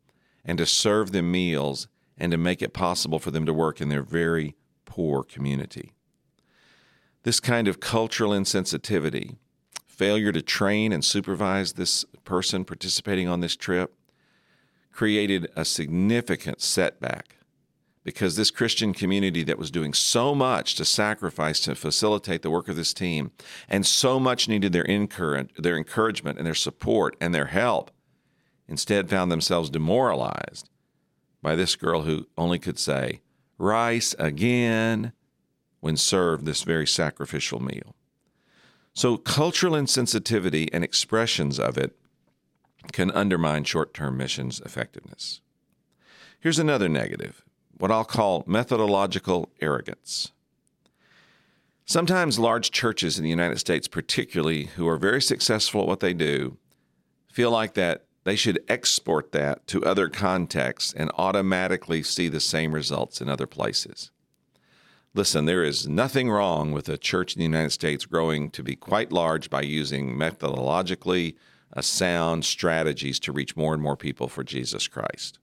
and 0.44 0.58
to 0.58 0.66
serve 0.66 1.12
them 1.12 1.32
meals 1.32 1.88
and 2.18 2.32
to 2.32 2.38
make 2.38 2.62
it 2.62 2.74
possible 2.74 3.20
for 3.20 3.32
them 3.32 3.46
to 3.46 3.54
work 3.54 3.82
in 3.82 3.90
their 3.90 4.04
very 4.04 4.56
poor 4.86 5.24
community. 5.24 5.94
This 7.24 7.40
kind 7.40 7.68
of 7.68 7.80
cultural 7.80 8.32
insensitivity 8.32 9.38
failure 9.86 10.32
to 10.32 10.42
train 10.42 10.92
and 10.92 11.04
supervise 11.04 11.74
this 11.74 12.04
person 12.24 12.66
participating 12.66 13.28
on 13.28 13.40
this 13.40 13.56
trip 13.56 13.96
created 14.92 15.48
a 15.56 15.66
significant 15.66 16.62
setback 16.62 17.38
because 18.05 18.35
this 18.35 18.51
Christian 18.51 18.93
community 18.93 19.43
that 19.43 19.57
was 19.57 19.71
doing 19.71 19.91
so 19.91 20.35
much 20.35 20.75
to 20.75 20.85
sacrifice 20.85 21.59
to 21.62 21.74
facilitate 21.75 22.43
the 22.43 22.51
work 22.51 22.69
of 22.69 22.75
this 22.75 22.93
team 22.93 23.31
and 23.67 23.85
so 23.85 24.19
much 24.19 24.47
needed 24.47 24.71
their, 24.71 24.85
their 25.57 25.75
encouragement 25.75 26.38
and 26.38 26.45
their 26.45 26.53
support 26.53 27.17
and 27.19 27.33
their 27.33 27.47
help 27.47 27.89
instead 28.67 29.09
found 29.09 29.31
themselves 29.31 29.71
demoralized 29.71 30.69
by 31.41 31.55
this 31.55 31.75
girl 31.75 32.03
who 32.03 32.27
only 32.38 32.59
could 32.59 32.77
say, 32.77 33.21
rice 33.57 34.15
again, 34.19 35.12
when 35.79 35.97
served 35.97 36.45
this 36.45 36.62
very 36.62 36.88
sacrificial 36.88 37.62
meal. 37.62 37.95
So, 38.93 39.17
cultural 39.17 39.74
insensitivity 39.74 40.69
and 40.71 40.83
expressions 40.83 41.59
of 41.59 41.77
it 41.77 41.95
can 42.91 43.12
undermine 43.12 43.63
short 43.65 43.93
term 43.93 44.15
missions' 44.15 44.62
effectiveness. 44.62 45.41
Here's 46.39 46.59
another 46.59 46.88
negative 46.88 47.45
what 47.77 47.91
I'll 47.91 48.05
call 48.05 48.44
methodological 48.48 49.50
arrogance. 49.62 50.32
Sometimes 51.86 52.39
large 52.39 52.72
churches 52.72 53.17
in 53.17 53.24
the 53.24 53.29
United 53.29 53.60
States, 53.60 53.88
particularly, 53.88 54.65
who 54.75 54.88
are 54.88 54.98
very 54.98 55.22
successful 55.22 55.82
at 55.82 55.88
what 55.88 56.00
they 56.00 56.13
do, 56.13 56.58
feel 57.32 57.51
like 57.51 57.75
that 57.75 58.05
they 58.24 58.36
should 58.36 58.63
export 58.67 59.32
that 59.34 59.67
to 59.67 59.84
other 59.84 60.10
contexts 60.10 60.94
and 60.94 61.12
automatically 61.15 62.01
see 62.01 62.27
the 62.27 62.39
same 62.39 62.74
results 62.74 63.22
in 63.22 63.29
other 63.29 63.46
places. 63.46 64.10
Listen, 65.13 65.46
there 65.46 65.63
is 65.63 65.88
nothing 65.88 66.29
wrong 66.29 66.72
with 66.72 66.89
a 66.89 66.98
church 66.98 67.36
in 67.36 67.39
the 67.39 67.46
United 67.46 67.70
States 67.70 68.05
growing 68.05 68.50
to 68.50 68.63
be 68.63 68.75
quite 68.75 69.12
large 69.12 69.50
by 69.50 69.62
using 69.62 70.17
methodologically 70.17 71.36
sound 71.82 72.46
strategies 72.46 73.20
to 73.20 73.32
reach 73.32 73.55
more 73.55 73.74
and 73.74 73.84
more 73.84 73.98
people 73.98 74.27
for 74.27 74.44
Jesus 74.44 74.88
Christ. 74.88 75.39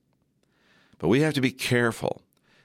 But 1.03 1.09
we 1.09 1.19
have 1.19 1.33
to 1.33 1.41
be 1.41 1.51
careful 1.51 2.21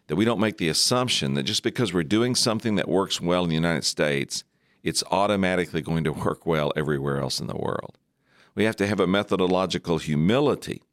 that 0.06 0.14
we 0.14 0.24
don't 0.24 0.38
make 0.38 0.58
the 0.58 0.68
assumption 0.68 1.34
that 1.34 1.42
just 1.42 1.64
because 1.64 1.92
we're 1.92 2.04
doing 2.04 2.36
something 2.36 2.76
that 2.76 2.88
works 2.88 3.20
well 3.20 3.42
in 3.42 3.48
the 3.48 3.56
United 3.56 3.84
States, 3.84 4.44
it's 4.84 5.02
automatically 5.10 5.82
going 5.82 6.04
to 6.04 6.12
work 6.12 6.46
well 6.46 6.72
everywhere 6.76 7.18
else 7.18 7.40
in 7.40 7.48
the 7.48 7.56
world. 7.56 7.98
We 8.54 8.62
have 8.62 8.76
to 8.76 8.86
have 8.86 9.00
a 9.00 9.08
methodological 9.08 9.98
humility 9.98 10.84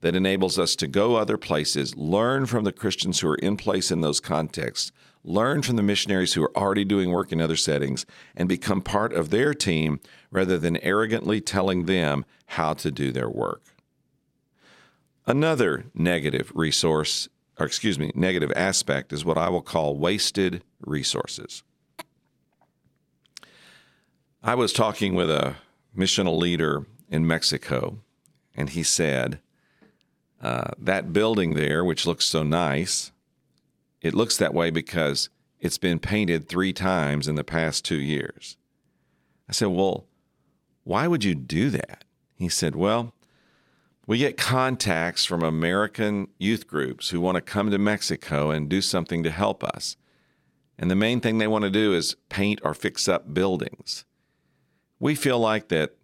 that 0.00 0.16
enables 0.16 0.58
us 0.58 0.74
to 0.76 0.86
go 0.86 1.16
other 1.16 1.36
places, 1.36 1.94
learn 1.94 2.46
from 2.46 2.64
the 2.64 2.72
Christians 2.72 3.20
who 3.20 3.28
are 3.28 3.34
in 3.34 3.58
place 3.58 3.90
in 3.90 4.00
those 4.00 4.18
contexts, 4.18 4.90
learn 5.22 5.60
from 5.60 5.76
the 5.76 5.82
missionaries 5.82 6.32
who 6.32 6.42
are 6.42 6.56
already 6.56 6.86
doing 6.86 7.10
work 7.10 7.32
in 7.32 7.40
other 7.42 7.54
settings, 7.54 8.06
and 8.34 8.48
become 8.48 8.80
part 8.80 9.12
of 9.12 9.28
their 9.28 9.52
team 9.52 10.00
rather 10.30 10.56
than 10.56 10.78
arrogantly 10.78 11.42
telling 11.42 11.84
them 11.84 12.24
how 12.46 12.72
to 12.72 12.90
do 12.90 13.12
their 13.12 13.28
work. 13.28 13.73
Another 15.26 15.86
negative 15.94 16.52
resource, 16.54 17.28
or 17.58 17.64
excuse 17.64 17.98
me, 17.98 18.10
negative 18.14 18.52
aspect 18.54 19.12
is 19.12 19.24
what 19.24 19.38
I 19.38 19.48
will 19.48 19.62
call 19.62 19.96
wasted 19.96 20.62
resources. 20.80 21.62
I 24.42 24.54
was 24.54 24.74
talking 24.74 25.14
with 25.14 25.30
a 25.30 25.56
missional 25.96 26.38
leader 26.38 26.84
in 27.08 27.26
Mexico, 27.26 28.00
and 28.54 28.68
he 28.68 28.82
said, 28.82 29.40
uh, 30.42 30.72
That 30.78 31.14
building 31.14 31.54
there, 31.54 31.82
which 31.82 32.06
looks 32.06 32.26
so 32.26 32.42
nice, 32.42 33.10
it 34.02 34.12
looks 34.12 34.36
that 34.36 34.52
way 34.52 34.70
because 34.70 35.30
it's 35.58 35.78
been 35.78 35.98
painted 35.98 36.46
three 36.46 36.74
times 36.74 37.26
in 37.26 37.36
the 37.36 37.44
past 37.44 37.86
two 37.86 38.00
years. 38.00 38.58
I 39.48 39.52
said, 39.52 39.68
Well, 39.68 40.04
why 40.82 41.08
would 41.08 41.24
you 41.24 41.34
do 41.34 41.70
that? 41.70 42.04
He 42.34 42.50
said, 42.50 42.76
Well, 42.76 43.14
we 44.06 44.18
get 44.18 44.36
contacts 44.36 45.24
from 45.24 45.42
American 45.42 46.28
youth 46.38 46.66
groups 46.66 47.10
who 47.10 47.20
want 47.20 47.36
to 47.36 47.40
come 47.40 47.70
to 47.70 47.78
Mexico 47.78 48.50
and 48.50 48.68
do 48.68 48.80
something 48.80 49.22
to 49.22 49.30
help 49.30 49.64
us. 49.64 49.96
And 50.78 50.90
the 50.90 50.96
main 50.96 51.20
thing 51.20 51.38
they 51.38 51.46
want 51.46 51.64
to 51.64 51.70
do 51.70 51.94
is 51.94 52.16
paint 52.28 52.60
or 52.62 52.74
fix 52.74 53.08
up 53.08 53.32
buildings. 53.32 54.04
We 54.98 55.14
feel 55.14 55.38
like 55.38 55.68
that 55.68 55.94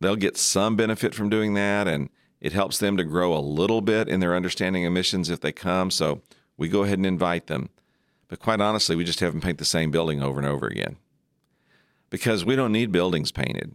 they'll 0.00 0.16
get 0.16 0.36
some 0.36 0.76
benefit 0.76 1.14
from 1.14 1.28
doing 1.28 1.54
that 1.54 1.88
and 1.88 2.10
it 2.40 2.52
helps 2.52 2.78
them 2.78 2.96
to 2.96 3.04
grow 3.04 3.36
a 3.36 3.40
little 3.40 3.80
bit 3.80 4.08
in 4.08 4.20
their 4.20 4.34
understanding 4.34 4.86
of 4.86 4.92
missions 4.92 5.28
if 5.28 5.40
they 5.40 5.52
come. 5.52 5.90
So 5.90 6.22
we 6.56 6.68
go 6.68 6.84
ahead 6.84 6.98
and 6.98 7.06
invite 7.06 7.48
them. 7.48 7.70
But 8.28 8.38
quite 8.38 8.60
honestly, 8.60 8.94
we 8.94 9.04
just 9.04 9.20
have 9.20 9.32
them 9.32 9.40
paint 9.40 9.58
the 9.58 9.64
same 9.64 9.90
building 9.90 10.22
over 10.22 10.38
and 10.38 10.48
over 10.48 10.66
again 10.66 10.96
because 12.10 12.44
we 12.44 12.56
don't 12.56 12.72
need 12.72 12.92
buildings 12.92 13.32
painted. 13.32 13.74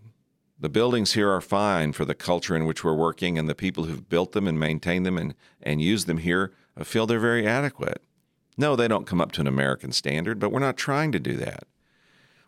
The 0.57 0.69
buildings 0.69 1.13
here 1.13 1.29
are 1.29 1.41
fine 1.41 1.91
for 1.91 2.05
the 2.05 2.15
culture 2.15 2.55
in 2.55 2.65
which 2.65 2.83
we're 2.83 2.93
working, 2.93 3.38
and 3.38 3.50
the 3.50 3.55
people 3.55 3.85
who've 3.85 4.07
built 4.07 4.31
them 4.31 4.47
and 4.47 4.59
maintained 4.59 5.05
them 5.05 5.17
and, 5.17 5.35
and 5.62 5.81
use 5.81 6.05
them 6.05 6.19
here 6.19 6.53
feel 6.83 7.05
they're 7.05 7.19
very 7.19 7.45
adequate. 7.45 8.01
No, 8.57 8.75
they 8.75 8.88
don't 8.88 9.07
come 9.07 9.19
up 9.19 9.33
to 9.33 9.41
an 9.41 9.47
American 9.47 9.91
standard, 9.91 10.39
but 10.39 10.51
we're 10.51 10.59
not 10.59 10.77
trying 10.77 11.12
to 11.12 11.19
do 11.19 11.35
that. 11.38 11.65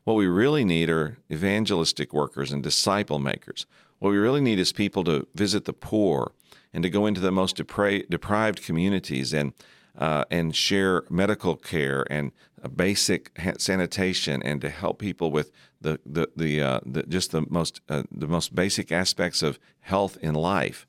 What 0.06 0.16
we 0.16 0.28
really 0.28 0.64
need 0.64 0.90
are 0.90 1.18
evangelistic 1.30 2.14
workers 2.14 2.54
and 2.54 2.64
disciple 2.64 3.20
makers. 3.20 3.66
What 4.00 4.12
we 4.12 4.18
really 4.18 4.40
need 4.40 4.58
is 4.58 4.72
people 4.72 5.04
to 5.04 5.28
visit 5.36 5.66
the 5.66 5.74
poor 5.74 6.32
and 6.74 6.84
to 6.84 6.90
go 6.90 7.06
into 7.06 7.20
the 7.20 7.32
most 7.32 7.58
depra- 7.58 8.10
deprived 8.10 8.64
communities 8.64 9.34
and 9.34 9.54
uh, 9.98 10.24
and 10.30 10.56
share 10.56 11.04
medical 11.10 11.56
care 11.56 12.06
and 12.10 12.32
basic 12.76 13.32
sanitation 13.58 14.44
and 14.44 14.62
to 14.62 14.70
help 14.70 15.00
people 15.00 15.32
with 15.32 15.52
the 15.82 16.00
the 16.06 16.30
the, 16.36 16.62
uh, 16.62 16.80
the 16.86 17.04
just 17.04 17.32
the 17.32 17.46
most 17.50 17.82
uh, 17.90 18.04
the 18.12 18.28
most 18.28 18.56
basic 18.56 18.92
aspects 18.92 19.42
of 19.42 19.60
health 19.82 20.18
in 20.22 20.34
life. 20.34 20.88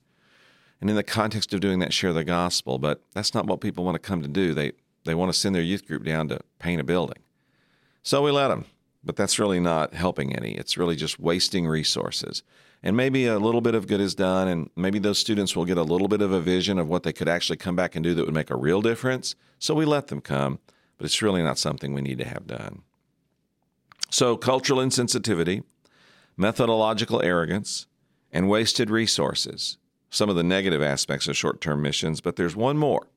And 0.80 0.88
in 0.88 0.96
the 0.96 1.02
context 1.02 1.52
of 1.52 1.60
doing 1.60 1.80
that, 1.80 1.92
share 1.92 2.12
the 2.12 2.24
gospel. 2.24 2.78
But 2.78 3.02
that's 3.12 3.34
not 3.34 3.46
what 3.46 3.60
people 3.60 3.84
want 3.84 3.96
to 3.96 4.08
come 4.08 4.22
to 4.22 4.28
do. 4.28 4.54
They 4.54 4.72
they 5.04 5.14
want 5.14 5.32
to 5.32 5.38
send 5.38 5.54
their 5.54 5.62
youth 5.62 5.86
group 5.86 6.04
down 6.04 6.28
to 6.28 6.40
paint 6.58 6.80
a 6.80 6.84
building. 6.84 7.22
So 8.02 8.22
we 8.22 8.30
let 8.30 8.48
them. 8.48 8.64
But 9.04 9.16
that's 9.16 9.38
really 9.38 9.60
not 9.60 9.94
helping 9.94 10.34
any. 10.34 10.52
It's 10.52 10.76
really 10.76 10.96
just 10.96 11.20
wasting 11.20 11.66
resources. 11.66 12.42
And 12.82 12.96
maybe 12.96 13.26
a 13.26 13.38
little 13.38 13.60
bit 13.60 13.74
of 13.74 13.86
good 13.86 14.00
is 14.00 14.14
done, 14.14 14.48
and 14.48 14.70
maybe 14.76 14.98
those 14.98 15.18
students 15.18 15.56
will 15.56 15.64
get 15.64 15.78
a 15.78 15.82
little 15.82 16.08
bit 16.08 16.20
of 16.20 16.30
a 16.30 16.40
vision 16.40 16.78
of 16.78 16.88
what 16.88 17.02
they 17.02 17.12
could 17.12 17.28
actually 17.28 17.56
come 17.56 17.74
back 17.74 17.96
and 17.96 18.04
do 18.04 18.14
that 18.14 18.24
would 18.24 18.34
make 18.34 18.50
a 18.50 18.56
real 18.56 18.82
difference. 18.82 19.34
So 19.58 19.74
we 19.74 19.84
let 19.84 20.08
them 20.08 20.20
come, 20.20 20.60
but 20.96 21.04
it's 21.04 21.22
really 21.22 21.42
not 21.42 21.58
something 21.58 21.92
we 21.92 22.02
need 22.02 22.18
to 22.18 22.24
have 22.24 22.46
done. 22.46 22.82
So, 24.10 24.36
cultural 24.36 24.80
insensitivity, 24.80 25.64
methodological 26.36 27.22
arrogance, 27.22 27.86
and 28.32 28.48
wasted 28.48 28.90
resources. 28.90 29.76
Some 30.10 30.30
of 30.30 30.36
the 30.36 30.42
negative 30.42 30.80
aspects 30.80 31.28
of 31.28 31.36
short 31.36 31.60
term 31.60 31.82
missions, 31.82 32.20
but 32.20 32.36
there's 32.36 32.56
one 32.56 32.78
more. 32.78 33.08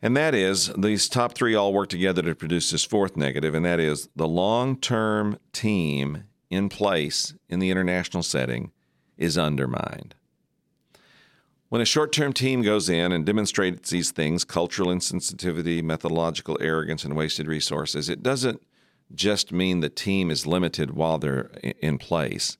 And 0.00 0.16
that 0.16 0.34
is, 0.34 0.70
these 0.76 1.08
top 1.08 1.34
three 1.34 1.54
all 1.54 1.72
work 1.72 1.88
together 1.88 2.22
to 2.22 2.34
produce 2.34 2.70
this 2.70 2.84
fourth 2.84 3.16
negative, 3.16 3.54
and 3.54 3.64
that 3.64 3.80
is 3.80 4.08
the 4.14 4.28
long 4.28 4.76
term 4.76 5.38
team 5.52 6.24
in 6.50 6.68
place 6.68 7.34
in 7.48 7.58
the 7.58 7.70
international 7.70 8.22
setting 8.22 8.70
is 9.16 9.38
undermined. 9.38 10.14
When 11.68 11.80
a 11.80 11.86
short 11.86 12.12
term 12.12 12.32
team 12.32 12.62
goes 12.62 12.88
in 12.88 13.12
and 13.12 13.26
demonstrates 13.26 13.90
these 13.90 14.10
things 14.10 14.44
cultural 14.44 14.90
insensitivity, 14.90 15.82
methodological 15.82 16.56
arrogance, 16.60 17.04
and 17.04 17.16
wasted 17.16 17.46
resources 17.46 18.08
it 18.08 18.22
doesn't 18.22 18.62
just 19.12 19.52
mean 19.52 19.80
the 19.80 19.88
team 19.88 20.30
is 20.30 20.46
limited 20.46 20.92
while 20.92 21.18
they're 21.18 21.50
in 21.80 21.98
place. 21.98 22.56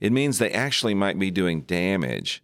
It 0.00 0.12
means 0.12 0.38
they 0.38 0.50
actually 0.50 0.94
might 0.94 1.18
be 1.18 1.30
doing 1.30 1.62
damage 1.62 2.42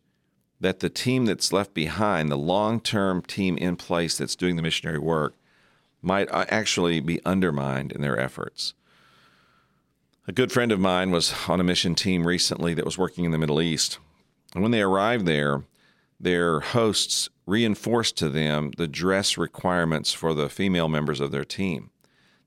that 0.61 0.81
the 0.81 0.91
team 0.91 1.25
that's 1.25 1.53
left 1.53 1.75
behind, 1.75 2.31
the 2.31 2.37
long 2.37 2.81
term 2.81 3.23
team 3.23 3.57
in 3.57 3.77
place 3.77 4.19
that's 4.19 4.37
doing 4.37 4.57
the 4.57 4.63
missionary 4.63 4.99
work, 4.99 5.35
might 6.03 6.31
uh, 6.31 6.45
actually 6.49 7.01
be 7.01 7.25
undermined 7.25 7.93
in 7.93 8.03
their 8.03 8.19
efforts. 8.19 8.75
A 10.29 10.33
good 10.33 10.53
friend 10.53 10.71
of 10.71 10.79
mine 10.79 11.11
was 11.11 11.35
on 11.49 11.61
a 11.61 11.65
mission 11.65 11.95
team 11.95 12.27
recently 12.27 12.75
that 12.75 12.85
was 12.85 12.99
working 12.99 13.25
in 13.25 13.31
the 13.31 13.39
Middle 13.39 13.61
East. 13.61 13.99
And 14.55 14.63
when 14.63 14.71
they 14.71 14.83
arrived 14.83 15.27
there, 15.27 15.65
their 16.19 16.61
hosts 16.61 17.31
reinforced 17.47 18.17
to 18.19 18.29
them 18.29 18.73
the 18.77 18.87
dress 18.87 19.37
requirements 19.37 20.13
for 20.13 20.35
the 20.35 20.49
female 20.49 20.89
members 20.89 21.21
of 21.21 21.31
their 21.31 21.45
team. 21.45 21.91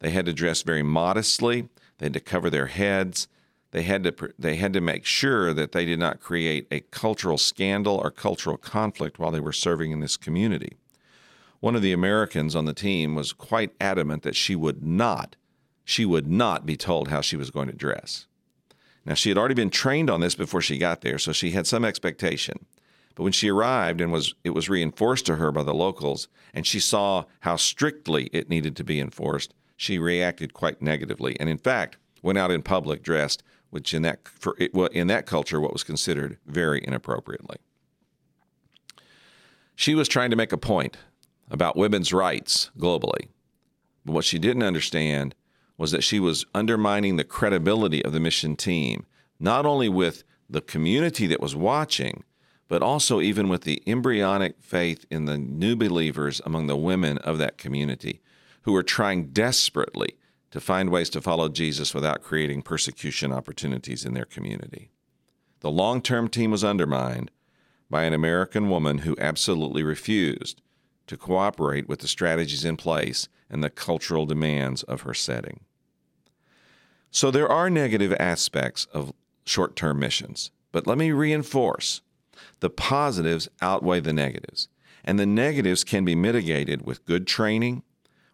They 0.03 0.11
had 0.11 0.25
to 0.25 0.33
dress 0.33 0.63
very 0.63 0.83
modestly, 0.83 1.69
they 1.97 2.07
had 2.07 2.13
to 2.13 2.19
cover 2.19 2.49
their 2.49 2.65
heads, 2.65 3.29
they 3.71 3.83
had 3.83 4.03
to 4.03 4.33
they 4.37 4.57
had 4.57 4.73
to 4.73 4.81
make 4.81 5.05
sure 5.05 5.53
that 5.53 5.71
they 5.71 5.85
did 5.85 5.97
not 5.97 6.19
create 6.19 6.67
a 6.69 6.81
cultural 6.81 7.37
scandal 7.37 7.95
or 7.95 8.11
cultural 8.11 8.57
conflict 8.57 9.17
while 9.17 9.31
they 9.31 9.39
were 9.39 9.53
serving 9.53 9.91
in 9.91 10.01
this 10.01 10.17
community. 10.17 10.75
One 11.61 11.73
of 11.73 11.81
the 11.81 11.93
Americans 11.93 12.53
on 12.53 12.65
the 12.65 12.73
team 12.73 13.15
was 13.15 13.31
quite 13.31 13.71
adamant 13.79 14.23
that 14.23 14.35
she 14.35 14.57
would 14.57 14.83
not 14.83 15.37
she 15.85 16.03
would 16.03 16.27
not 16.27 16.65
be 16.65 16.75
told 16.75 17.07
how 17.07 17.21
she 17.21 17.37
was 17.37 17.49
going 17.49 17.67
to 17.67 17.73
dress. 17.73 18.27
Now, 19.05 19.13
she 19.13 19.29
had 19.29 19.37
already 19.37 19.55
been 19.55 19.69
trained 19.69 20.09
on 20.09 20.19
this 20.19 20.35
before 20.35 20.61
she 20.61 20.77
got 20.77 20.99
there, 20.99 21.17
so 21.17 21.31
she 21.31 21.51
had 21.51 21.65
some 21.65 21.85
expectation. 21.85 22.65
But 23.15 23.23
when 23.23 23.31
she 23.31 23.49
arrived 23.49 24.01
and 24.01 24.11
was 24.11 24.35
it 24.43 24.49
was 24.49 24.67
reinforced 24.67 25.25
to 25.27 25.37
her 25.37 25.49
by 25.49 25.63
the 25.63 25.73
locals, 25.73 26.27
and 26.53 26.67
she 26.67 26.81
saw 26.81 27.23
how 27.39 27.55
strictly 27.55 28.25
it 28.33 28.49
needed 28.49 28.75
to 28.75 28.83
be 28.83 28.99
enforced, 28.99 29.53
she 29.83 29.99
reacted 29.99 30.53
quite 30.53 30.81
negatively, 30.81 31.37
and 31.41 31.49
in 31.49 31.57
fact 31.57 31.97
went 32.21 32.37
out 32.37 32.51
in 32.51 32.63
public 32.63 33.03
dressed, 33.03 33.43
which 33.69 33.93
in 33.93 34.01
that 34.01 34.25
for 34.27 34.55
it, 34.57 34.71
in 34.93 35.07
that 35.07 35.25
culture 35.25 35.59
what 35.59 35.73
was 35.73 35.83
considered 35.83 36.37
very 36.45 36.81
inappropriately. 36.87 37.57
She 39.75 39.93
was 39.93 40.07
trying 40.07 40.29
to 40.29 40.37
make 40.37 40.53
a 40.53 40.57
point 40.57 40.95
about 41.51 41.75
women's 41.75 42.13
rights 42.13 42.71
globally. 42.79 43.27
But 44.05 44.13
what 44.13 44.25
she 44.25 44.39
didn't 44.39 44.63
understand 44.63 45.35
was 45.77 45.91
that 45.91 46.03
she 46.03 46.19
was 46.19 46.45
undermining 46.55 47.17
the 47.17 47.23
credibility 47.25 48.03
of 48.05 48.13
the 48.13 48.19
mission 48.21 48.55
team, 48.55 49.05
not 49.37 49.65
only 49.65 49.89
with 49.89 50.23
the 50.49 50.61
community 50.61 51.27
that 51.27 51.41
was 51.41 51.55
watching, 51.55 52.23
but 52.69 52.81
also 52.81 53.19
even 53.19 53.49
with 53.49 53.63
the 53.63 53.83
embryonic 53.85 54.55
faith 54.61 55.05
in 55.09 55.25
the 55.25 55.37
new 55.37 55.75
believers 55.75 56.41
among 56.45 56.67
the 56.67 56.77
women 56.77 57.17
of 57.17 57.37
that 57.37 57.57
community 57.57 58.21
who 58.63 58.73
were 58.73 58.83
trying 58.83 59.27
desperately 59.27 60.17
to 60.51 60.59
find 60.59 60.89
ways 60.89 61.09
to 61.11 61.21
follow 61.21 61.49
Jesus 61.49 61.93
without 61.93 62.21
creating 62.21 62.61
persecution 62.61 63.31
opportunities 63.31 64.05
in 64.05 64.13
their 64.13 64.25
community. 64.25 64.89
The 65.61 65.71
long 65.71 66.01
term 66.01 66.27
team 66.27 66.51
was 66.51 66.63
undermined 66.63 67.31
by 67.89 68.03
an 68.03 68.13
American 68.13 68.69
woman 68.69 68.99
who 68.99 69.15
absolutely 69.19 69.83
refused 69.83 70.61
to 71.07 71.17
cooperate 71.17 71.87
with 71.87 71.99
the 71.99 72.07
strategies 72.07 72.65
in 72.65 72.77
place 72.77 73.27
and 73.49 73.63
the 73.63 73.69
cultural 73.69 74.25
demands 74.25 74.83
of 74.83 75.01
her 75.01 75.13
setting. 75.13 75.61
So 77.11 77.29
there 77.29 77.49
are 77.49 77.69
negative 77.69 78.13
aspects 78.19 78.85
of 78.93 79.13
short 79.45 79.75
term 79.75 79.99
missions, 79.99 80.51
but 80.71 80.87
let 80.87 80.97
me 80.97 81.11
reinforce 81.11 82.01
the 82.59 82.69
positives 82.69 83.47
outweigh 83.61 83.99
the 83.99 84.13
negatives. 84.13 84.67
And 85.03 85.19
the 85.19 85.25
negatives 85.25 85.83
can 85.83 86.05
be 86.05 86.15
mitigated 86.15 86.85
with 86.85 87.05
good 87.05 87.27
training, 87.27 87.83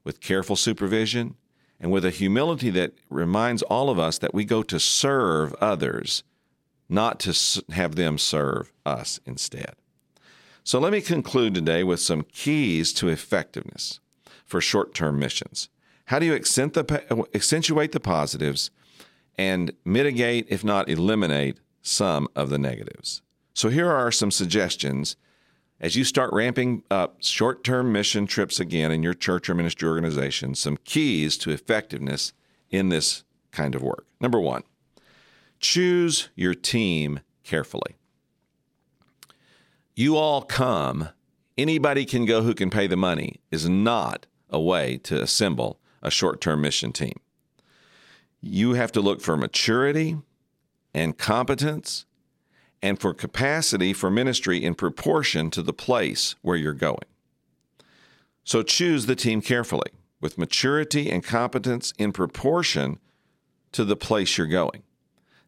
with 0.09 0.21
careful 0.21 0.55
supervision, 0.55 1.35
and 1.79 1.91
with 1.91 2.03
a 2.03 2.09
humility 2.09 2.71
that 2.71 2.93
reminds 3.11 3.61
all 3.61 3.91
of 3.91 3.99
us 3.99 4.17
that 4.17 4.33
we 4.33 4.43
go 4.43 4.63
to 4.63 4.79
serve 4.79 5.53
others, 5.61 6.23
not 6.89 7.19
to 7.19 7.63
have 7.73 7.93
them 7.93 8.17
serve 8.17 8.73
us 8.87 9.19
instead. 9.27 9.75
So 10.63 10.79
let 10.79 10.91
me 10.91 10.99
conclude 10.99 11.53
today 11.53 11.83
with 11.83 11.99
some 11.99 12.23
keys 12.23 12.91
to 12.93 13.07
effectiveness 13.07 13.99
for 14.47 14.59
short 14.59 14.95
term 14.95 15.19
missions. 15.19 15.69
How 16.05 16.17
do 16.17 16.25
you 16.25 16.33
accentuate 16.33 17.91
the 17.91 17.99
positives 17.99 18.71
and 19.37 19.73
mitigate, 19.85 20.47
if 20.49 20.63
not 20.63 20.89
eliminate, 20.89 21.59
some 21.83 22.27
of 22.35 22.49
the 22.49 22.57
negatives? 22.57 23.21
So 23.53 23.69
here 23.69 23.91
are 23.91 24.11
some 24.11 24.31
suggestions 24.31 25.17
as 25.81 25.95
you 25.95 26.03
start 26.03 26.31
ramping 26.33 26.83
up 26.91 27.17
short 27.21 27.63
term 27.63 27.91
mission 27.91 28.27
trips 28.27 28.59
again 28.59 28.91
in 28.91 29.03
your 29.03 29.13
church 29.13 29.49
or 29.49 29.55
ministry 29.55 29.87
organization, 29.87 30.55
some 30.55 30.77
keys 30.83 31.37
to 31.37 31.51
effectiveness 31.51 32.33
in 32.69 32.89
this 32.89 33.23
kind 33.51 33.75
of 33.75 33.81
work. 33.81 34.05
Number 34.19 34.39
one, 34.39 34.63
choose 35.59 36.29
your 36.35 36.53
team 36.53 37.21
carefully. 37.43 37.95
You 39.95 40.15
all 40.15 40.41
come, 40.41 41.09
anybody 41.57 42.05
can 42.05 42.25
go 42.25 42.41
who 42.41 42.53
can 42.53 42.69
pay 42.69 42.87
the 42.87 42.95
money 42.95 43.39
is 43.51 43.67
not 43.67 44.25
a 44.49 44.59
way 44.59 44.97
to 45.03 45.21
assemble 45.21 45.79
a 46.01 46.11
short 46.11 46.41
term 46.41 46.61
mission 46.61 46.91
team. 46.91 47.19
You 48.41 48.73
have 48.73 48.91
to 48.93 49.01
look 49.01 49.21
for 49.21 49.35
maturity 49.35 50.17
and 50.93 51.17
competence 51.17 52.05
and 52.81 52.99
for 52.99 53.13
capacity 53.13 53.93
for 53.93 54.09
ministry 54.09 54.63
in 54.63 54.75
proportion 54.75 55.49
to 55.51 55.61
the 55.61 55.73
place 55.73 56.35
where 56.41 56.57
you're 56.57 56.73
going. 56.73 57.05
So 58.43 58.63
choose 58.63 59.05
the 59.05 59.15
team 59.15 59.41
carefully 59.41 59.91
with 60.21 60.37
maturity 60.37 61.09
and 61.09 61.23
competence 61.23 61.93
in 61.97 62.11
proportion 62.11 62.99
to 63.71 63.85
the 63.85 63.95
place 63.95 64.37
you're 64.37 64.47
going. 64.47 64.83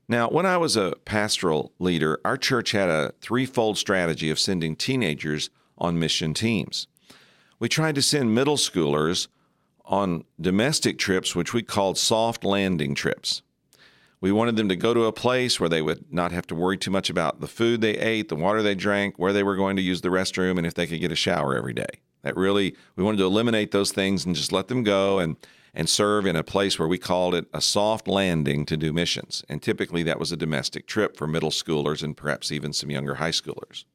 Now, 0.07 0.29
when 0.29 0.45
I 0.45 0.57
was 0.57 0.75
a 0.75 0.95
pastoral 1.05 1.71
leader, 1.79 2.19
our 2.25 2.38
church 2.38 2.71
had 2.71 2.89
a 2.89 3.13
threefold 3.21 3.77
strategy 3.77 4.29
of 4.29 4.39
sending 4.39 4.75
teenagers 4.75 5.50
on 5.77 6.00
mission 6.00 6.33
teams. 6.33 6.88
We 7.59 7.69
tried 7.69 7.95
to 7.95 8.01
send 8.01 8.35
middle 8.35 8.57
schoolers 8.57 9.27
on 9.85 10.25
domestic 10.39 10.97
trips, 10.97 11.35
which 11.35 11.53
we 11.53 11.63
called 11.63 11.97
soft 11.97 12.43
landing 12.43 12.93
trips. 12.93 13.41
We 14.21 14.31
wanted 14.31 14.55
them 14.55 14.69
to 14.69 14.75
go 14.75 14.93
to 14.93 15.05
a 15.05 15.12
place 15.12 15.60
where 15.60 15.67
they 15.67 15.81
would 15.81 16.13
not 16.13 16.31
have 16.31 16.45
to 16.47 16.55
worry 16.55 16.77
too 16.77 16.91
much 16.91 17.10
about 17.10 17.41
the 17.41 17.47
food 17.47 17.81
they 17.81 17.97
ate, 17.97 18.29
the 18.29 18.36
water 18.36 18.62
they 18.62 18.75
drank, 18.75 19.17
where 19.17 19.34
they 19.34 19.41
were 19.41 19.55
going 19.55 19.75
to 19.77 19.81
use 19.81 20.01
the 20.01 20.10
restroom, 20.10 20.60
and 20.60 20.67
if 20.67 20.75
they 20.75 20.86
could 20.86 21.01
get 21.01 21.12
a 21.12 21.15
shower 21.15 21.57
every 21.57 21.73
day. 21.73 21.89
That 22.21 22.38
really, 22.38 22.75
we 22.95 23.03
wanted 23.03 23.17
to 23.17 23.25
eliminate 23.25 23.71
those 23.71 23.91
things 23.91 24.23
and 24.23 24.36
just 24.36 24.51
let 24.51 24.67
them 24.67 24.84
go 24.84 25.17
and, 25.17 25.38
and 25.73 25.89
serve 25.89 26.27
in 26.27 26.36
a 26.36 26.43
place 26.43 26.77
where 26.77 26.88
we 26.88 26.99
called 26.99 27.34
it 27.34 27.47
a 27.51 27.62
soft 27.62 28.07
landing 28.07 28.63
to 28.67 28.77
do 28.77 28.93
missions. 28.93 29.43
And 29.49 29.60
typically 29.60 30.03
that 30.03 30.19
was 30.19 30.31
a 30.31 30.38
domestic 30.38 30.86
trip 30.86 31.17
for 31.17 31.25
middle 31.25 31.49
schoolers 31.49 32.03
and 32.03 32.15
perhaps 32.15 32.51
even 32.51 32.73
some 32.73 32.91
younger 32.91 33.15
high 33.15 33.31
schoolers. 33.31 33.86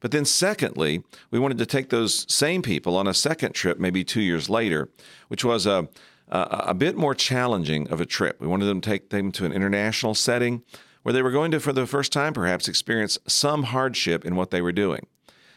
But 0.00 0.10
then, 0.10 0.24
secondly, 0.24 1.04
we 1.30 1.38
wanted 1.38 1.58
to 1.58 1.66
take 1.66 1.90
those 1.90 2.30
same 2.32 2.62
people 2.62 2.96
on 2.96 3.06
a 3.06 3.14
second 3.14 3.54
trip, 3.54 3.78
maybe 3.78 4.04
two 4.04 4.20
years 4.20 4.50
later, 4.50 4.90
which 5.28 5.44
was 5.44 5.66
a 5.66 5.88
uh, 6.30 6.64
a 6.66 6.74
bit 6.74 6.96
more 6.96 7.14
challenging 7.14 7.88
of 7.88 8.00
a 8.00 8.06
trip. 8.06 8.40
We 8.40 8.46
wanted 8.46 8.66
them 8.66 8.80
to 8.80 8.90
take 8.90 9.10
them 9.10 9.32
to 9.32 9.44
an 9.44 9.52
international 9.52 10.14
setting 10.14 10.62
where 11.02 11.12
they 11.12 11.22
were 11.22 11.30
going 11.30 11.52
to, 11.52 11.60
for 11.60 11.72
the 11.72 11.86
first 11.86 12.12
time, 12.12 12.32
perhaps 12.32 12.66
experience 12.68 13.16
some 13.26 13.64
hardship 13.64 14.24
in 14.24 14.34
what 14.34 14.50
they 14.50 14.60
were 14.60 14.72
doing. 14.72 15.06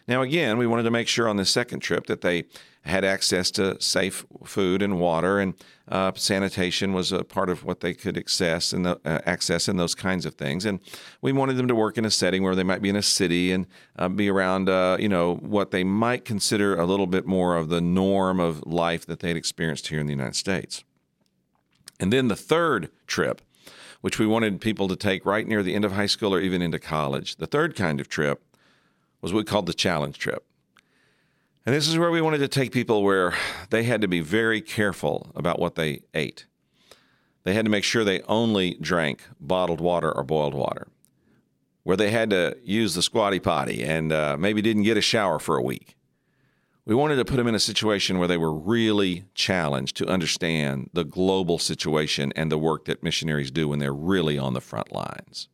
Now, 0.08 0.22
again, 0.22 0.58
we 0.58 0.68
wanted 0.68 0.84
to 0.84 0.92
make 0.92 1.08
sure 1.08 1.28
on 1.28 1.38
this 1.38 1.50
second 1.50 1.80
trip 1.80 2.08
that 2.08 2.22
they 2.22 2.46
had 2.86 3.04
access 3.04 3.52
to 3.52 3.80
safe 3.82 4.26
food 4.46 4.82
and 4.82 5.00
water, 5.00 5.40
and 5.40 5.54
uh, 5.90 6.12
sanitation 6.16 6.94
was 6.94 7.12
a 7.12 7.24
part 7.24 7.50
of 7.50 7.64
what 7.64 7.82
they 7.82 7.94
could 7.94 8.18
access 8.18 8.74
and 8.74 8.86
the, 8.86 9.00
uh, 9.04 9.20
access 9.26 9.68
and 9.68 9.80
those 9.80 9.96
kinds 9.96 10.26
of 10.26 10.36
things. 10.36 10.66
And 10.66 10.80
we 11.22 11.32
wanted 11.32 11.58
them 11.58 11.68
to 11.68 11.76
work 11.76 11.98
in 11.98 12.06
a 12.06 12.12
setting 12.12 12.44
where 12.44 12.56
they 12.56 12.64
might 12.64 12.82
be 12.82 12.90
in 12.90 12.96
a 12.96 13.02
city 13.02 13.52
and 13.52 13.68
uh, 13.98 14.08
be 14.08 14.30
around, 14.30 14.70
uh, 14.70 14.98
you 15.00 15.10
know, 15.10 15.36
what 15.36 15.72
they 15.72 15.84
might 15.84 16.26
consider 16.26 16.80
a 16.80 16.86
little 16.86 17.08
bit 17.08 17.26
more 17.26 17.58
of 17.58 17.70
the 17.70 17.82
norm 17.82 18.40
of 18.40 18.66
life 18.66 19.06
that 19.08 19.20
they'd 19.20 19.38
experienced 19.38 19.88
here 19.88 20.00
in 20.00 20.06
the 20.06 20.14
United 20.14 20.36
States. 20.36 20.84
And 22.00 22.14
then 22.14 22.28
the 22.28 22.36
third 22.36 22.90
trip, 23.08 23.42
which 24.02 24.20
we 24.20 24.26
wanted 24.26 24.62
people 24.62 24.88
to 24.88 24.96
take 24.96 25.26
right 25.26 25.46
near 25.46 25.64
the 25.64 25.76
end 25.76 25.84
of 25.84 25.92
high 25.92 26.06
school 26.06 26.34
or 26.34 26.40
even 26.40 26.62
into 26.62 26.80
college, 26.80 27.36
the 27.36 27.48
third 27.48 27.76
kind 27.76 28.00
of 28.00 28.08
trip 28.08 28.42
was 29.22 29.34
what 29.34 29.40
we 29.40 29.44
called 29.44 29.66
the 29.66 29.74
challenge 29.74 30.18
trip. 30.18 30.46
And 31.66 31.76
this 31.76 31.88
is 31.88 31.98
where 31.98 32.12
we 32.12 32.22
wanted 32.22 32.40
to 32.40 32.48
take 32.48 32.72
people 32.72 33.04
where 33.04 33.34
they 33.70 33.84
had 33.84 34.02
to 34.02 34.08
be 34.08 34.22
very 34.22 34.62
careful 34.62 35.32
about 35.36 35.60
what 35.60 35.76
they 35.76 36.02
ate. 36.14 36.46
They 37.44 37.54
had 37.54 37.66
to 37.66 37.72
make 37.72 37.84
sure 37.84 38.04
they 38.04 38.22
only 38.24 38.76
drank 38.76 39.24
bottled 39.40 39.82
water 39.82 40.12
or 40.12 40.24
boiled 40.24 40.54
water, 40.54 40.88
where 41.84 41.98
they 41.98 42.12
had 42.12 42.30
to 42.30 42.58
use 42.64 42.94
the 42.94 43.02
squatty 43.02 43.40
potty 43.40 43.84
and 43.84 44.12
uh, 44.12 44.38
maybe 44.38 44.62
didn't 44.62 44.84
get 44.84 44.98
a 44.98 45.02
shower 45.02 45.40
for 45.40 45.58
a 45.58 45.62
week. 45.62 45.96
We 46.86 46.96
wanted 46.96 47.18
to 47.18 47.26
put 47.26 47.36
them 47.36 47.48
in 47.48 47.56
a 47.56 47.60
situation 47.60 48.18
where 48.18 48.28
they 48.28 48.38
were 48.38 48.54
really 48.54 49.26
challenged 49.36 49.96
to 49.98 50.08
understand 50.08 50.90
the 50.94 51.04
global 51.04 51.60
situation 51.60 52.34
and 52.36 52.52
the 52.52 52.58
work 52.58 52.86
that 52.86 53.04
missionaries 53.04 53.52
do 53.52 53.68
when 53.68 53.80
they're 53.80 53.94
really 53.94 54.40
on 54.40 54.54
the 54.54 54.62
front 54.62 54.92
lines. 54.92 55.50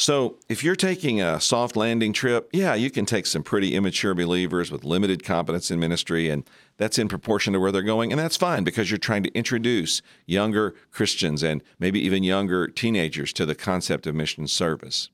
So, 0.00 0.38
if 0.48 0.64
you're 0.64 0.76
taking 0.76 1.20
a 1.20 1.38
soft 1.42 1.76
landing 1.76 2.14
trip, 2.14 2.48
yeah, 2.54 2.72
you 2.72 2.90
can 2.90 3.04
take 3.04 3.26
some 3.26 3.42
pretty 3.42 3.74
immature 3.74 4.14
believers 4.14 4.70
with 4.70 4.82
limited 4.82 5.22
competence 5.24 5.70
in 5.70 5.78
ministry, 5.78 6.30
and 6.30 6.42
that's 6.78 6.98
in 6.98 7.06
proportion 7.06 7.52
to 7.52 7.60
where 7.60 7.70
they're 7.70 7.82
going. 7.82 8.10
And 8.10 8.18
that's 8.18 8.38
fine 8.38 8.64
because 8.64 8.90
you're 8.90 8.96
trying 8.96 9.24
to 9.24 9.34
introduce 9.34 10.00
younger 10.24 10.74
Christians 10.90 11.42
and 11.42 11.62
maybe 11.78 12.00
even 12.00 12.22
younger 12.22 12.66
teenagers 12.66 13.30
to 13.34 13.44
the 13.44 13.54
concept 13.54 14.06
of 14.06 14.14
mission 14.14 14.46
service. 14.46 15.10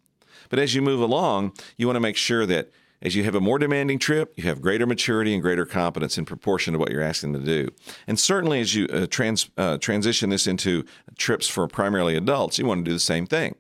But 0.51 0.61
as 0.61 0.77
you 0.77 0.83
move 0.83 1.01
along, 1.01 1.55
you 1.77 1.89
want 1.89 1.97
to 1.97 2.01
make 2.01 2.17
sure 2.17 2.47
that 2.47 2.71
as 3.03 3.17
you 3.17 3.25
have 3.25 3.35
a 3.35 3.41
more 3.41 3.59
demanding 3.59 3.99
trip, 3.99 4.35
you 4.37 4.45
have 4.45 4.63
greater 4.63 4.87
maturity 4.87 5.35
and 5.35 5.43
greater 5.43 5.67
competence 5.67 6.17
in 6.17 6.25
proportion 6.25 6.75
to 6.75 6.79
what 6.79 6.93
you're 6.93 7.03
asking 7.03 7.33
them 7.33 7.45
to 7.45 7.65
do. 7.65 7.71
And 8.07 8.21
certainly, 8.21 8.61
as 8.61 8.77
you 8.77 8.87
uh, 8.87 9.09
trans, 9.09 9.51
uh, 9.57 9.79
transition 9.79 10.31
this 10.31 10.47
into 10.47 10.85
trips 11.19 11.49
for 11.49 11.67
primarily 11.67 12.15
adults, 12.15 12.57
you 12.57 12.67
want 12.67 12.85
to 12.85 12.89
do 12.89 12.95
the 12.95 13.01
same 13.01 13.27
thing 13.27 13.57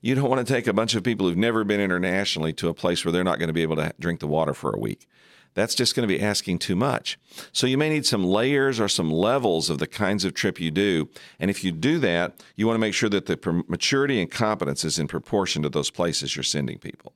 you 0.00 0.14
don't 0.14 0.30
want 0.30 0.46
to 0.46 0.52
take 0.52 0.66
a 0.66 0.72
bunch 0.72 0.94
of 0.94 1.02
people 1.02 1.26
who've 1.26 1.36
never 1.36 1.64
been 1.64 1.80
internationally 1.80 2.52
to 2.54 2.68
a 2.68 2.74
place 2.74 3.04
where 3.04 3.12
they're 3.12 3.24
not 3.24 3.38
going 3.38 3.48
to 3.48 3.54
be 3.54 3.62
able 3.62 3.76
to 3.76 3.92
drink 3.98 4.20
the 4.20 4.26
water 4.26 4.54
for 4.54 4.74
a 4.74 4.78
week. 4.78 5.06
That's 5.54 5.74
just 5.74 5.96
going 5.96 6.08
to 6.08 6.14
be 6.14 6.22
asking 6.22 6.60
too 6.60 6.76
much. 6.76 7.18
So 7.52 7.66
you 7.66 7.76
may 7.76 7.88
need 7.88 8.06
some 8.06 8.24
layers 8.24 8.78
or 8.78 8.88
some 8.88 9.10
levels 9.10 9.68
of 9.68 9.78
the 9.78 9.86
kinds 9.86 10.24
of 10.24 10.32
trip 10.32 10.60
you 10.60 10.70
do. 10.70 11.08
And 11.40 11.50
if 11.50 11.64
you 11.64 11.72
do 11.72 11.98
that, 11.98 12.40
you 12.56 12.66
want 12.66 12.76
to 12.76 12.80
make 12.80 12.94
sure 12.94 13.08
that 13.08 13.26
the 13.26 13.64
maturity 13.66 14.20
and 14.20 14.30
competence 14.30 14.84
is 14.84 14.98
in 14.98 15.08
proportion 15.08 15.62
to 15.62 15.68
those 15.68 15.90
places 15.90 16.36
you're 16.36 16.44
sending 16.44 16.78
people. 16.78 17.14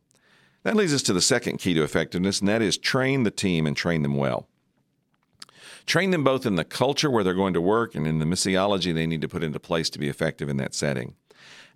That 0.65 0.77
leads 0.77 0.95
us 0.95 1.03
to 1.03 1.13
the 1.13 1.21
second 1.21 1.59
key 1.59 1.75
to 1.75 1.85
effectiveness, 1.85 2.41
and 2.41 2.49
that 2.49 2.63
is 2.63 2.77
train 2.77 3.23
the 3.23 3.31
team 3.31 3.67
and 3.67 3.77
train 3.77 4.03
them 4.03 4.17
well. 4.17 4.49
Train 5.87 6.11
them 6.11 6.25
both 6.25 6.47
in 6.47 6.57
the 6.57 6.65
culture 6.65 7.11
where 7.11 7.23
they're 7.23 7.35
going 7.35 7.53
to 7.53 7.61
work 7.61 7.95
and 7.95 8.07
in 8.07 8.19
the 8.19 8.25
missiology 8.25 8.93
they 8.93 9.07
need 9.07 9.21
to 9.21 9.29
put 9.29 9.45
into 9.45 9.61
place 9.61 9.91
to 9.91 9.99
be 9.99 10.09
effective 10.09 10.49
in 10.49 10.57
that 10.57 10.75
setting. 10.75 11.15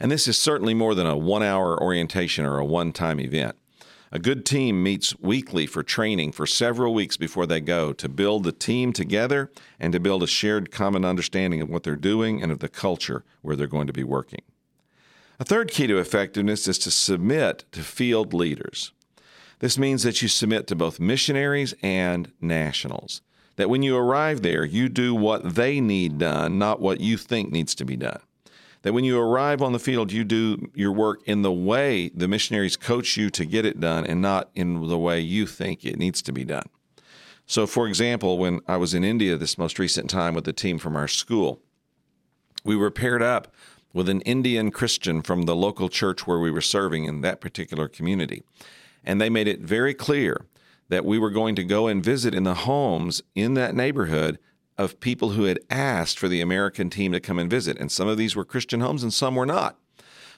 And 0.00 0.10
this 0.10 0.28
is 0.28 0.38
certainly 0.38 0.74
more 0.74 0.94
than 0.94 1.06
a 1.06 1.16
one 1.16 1.42
hour 1.42 1.80
orientation 1.80 2.44
or 2.44 2.58
a 2.58 2.64
one 2.64 2.92
time 2.92 3.20
event. 3.20 3.56
A 4.10 4.18
good 4.18 4.46
team 4.46 4.82
meets 4.82 5.18
weekly 5.18 5.66
for 5.66 5.82
training 5.82 6.32
for 6.32 6.46
several 6.46 6.94
weeks 6.94 7.18
before 7.18 7.46
they 7.46 7.60
go 7.60 7.92
to 7.92 8.08
build 8.08 8.44
the 8.44 8.52
team 8.52 8.92
together 8.92 9.50
and 9.78 9.92
to 9.92 10.00
build 10.00 10.22
a 10.22 10.26
shared 10.26 10.70
common 10.70 11.04
understanding 11.04 11.60
of 11.60 11.68
what 11.68 11.82
they're 11.82 11.96
doing 11.96 12.42
and 12.42 12.50
of 12.50 12.60
the 12.60 12.70
culture 12.70 13.24
where 13.42 13.54
they're 13.54 13.66
going 13.66 13.86
to 13.86 13.92
be 13.92 14.04
working. 14.04 14.40
A 15.38 15.44
third 15.44 15.70
key 15.70 15.86
to 15.86 15.98
effectiveness 15.98 16.66
is 16.66 16.78
to 16.78 16.90
submit 16.90 17.64
to 17.72 17.82
field 17.82 18.32
leaders. 18.32 18.92
This 19.58 19.76
means 19.76 20.04
that 20.04 20.22
you 20.22 20.28
submit 20.28 20.66
to 20.68 20.76
both 20.76 20.98
missionaries 20.98 21.74
and 21.82 22.32
nationals. 22.40 23.20
That 23.56 23.68
when 23.68 23.82
you 23.82 23.96
arrive 23.96 24.42
there, 24.42 24.64
you 24.64 24.88
do 24.88 25.14
what 25.14 25.54
they 25.54 25.80
need 25.80 26.18
done, 26.18 26.58
not 26.58 26.80
what 26.80 27.00
you 27.00 27.16
think 27.16 27.50
needs 27.50 27.74
to 27.74 27.84
be 27.84 27.96
done. 27.96 28.20
That 28.82 28.92
when 28.92 29.04
you 29.04 29.18
arrive 29.18 29.60
on 29.60 29.72
the 29.72 29.78
field, 29.78 30.12
you 30.12 30.24
do 30.24 30.70
your 30.74 30.92
work 30.92 31.20
in 31.26 31.42
the 31.42 31.52
way 31.52 32.10
the 32.14 32.28
missionaries 32.28 32.76
coach 32.76 33.16
you 33.16 33.28
to 33.30 33.44
get 33.44 33.64
it 33.64 33.80
done 33.80 34.06
and 34.06 34.22
not 34.22 34.50
in 34.54 34.86
the 34.88 34.98
way 34.98 35.20
you 35.20 35.46
think 35.46 35.84
it 35.84 35.98
needs 35.98 36.22
to 36.22 36.32
be 36.32 36.44
done. 36.44 36.68
So, 37.46 37.66
for 37.66 37.88
example, 37.88 38.38
when 38.38 38.60
I 38.68 38.76
was 38.76 38.94
in 38.94 39.02
India 39.02 39.36
this 39.36 39.58
most 39.58 39.78
recent 39.78 40.10
time 40.10 40.34
with 40.34 40.44
the 40.44 40.52
team 40.52 40.78
from 40.78 40.96
our 40.96 41.08
school, 41.08 41.60
we 42.62 42.76
were 42.76 42.90
paired 42.90 43.22
up 43.22 43.52
with 43.92 44.08
an 44.08 44.20
Indian 44.20 44.70
Christian 44.70 45.22
from 45.22 45.42
the 45.42 45.56
local 45.56 45.88
church 45.88 46.26
where 46.26 46.38
we 46.38 46.50
were 46.50 46.60
serving 46.60 47.04
in 47.04 47.22
that 47.22 47.40
particular 47.40 47.88
community. 47.88 48.42
And 49.02 49.20
they 49.20 49.30
made 49.30 49.48
it 49.48 49.60
very 49.60 49.94
clear 49.94 50.44
that 50.88 51.04
we 51.04 51.18
were 51.18 51.30
going 51.30 51.54
to 51.56 51.64
go 51.64 51.86
and 51.86 52.04
visit 52.04 52.34
in 52.34 52.44
the 52.44 52.54
homes 52.54 53.22
in 53.34 53.54
that 53.54 53.74
neighborhood 53.74 54.38
of 54.78 55.00
people 55.00 55.30
who 55.30 55.44
had 55.44 55.58
asked 55.68 56.18
for 56.18 56.28
the 56.28 56.40
American 56.40 56.88
team 56.88 57.12
to 57.12 57.20
come 57.20 57.38
and 57.38 57.50
visit. 57.50 57.76
And 57.78 57.90
some 57.90 58.08
of 58.08 58.16
these 58.16 58.36
were 58.36 58.44
Christian 58.44 58.80
homes 58.80 59.02
and 59.02 59.12
some 59.12 59.34
were 59.34 59.44
not. 59.44 59.76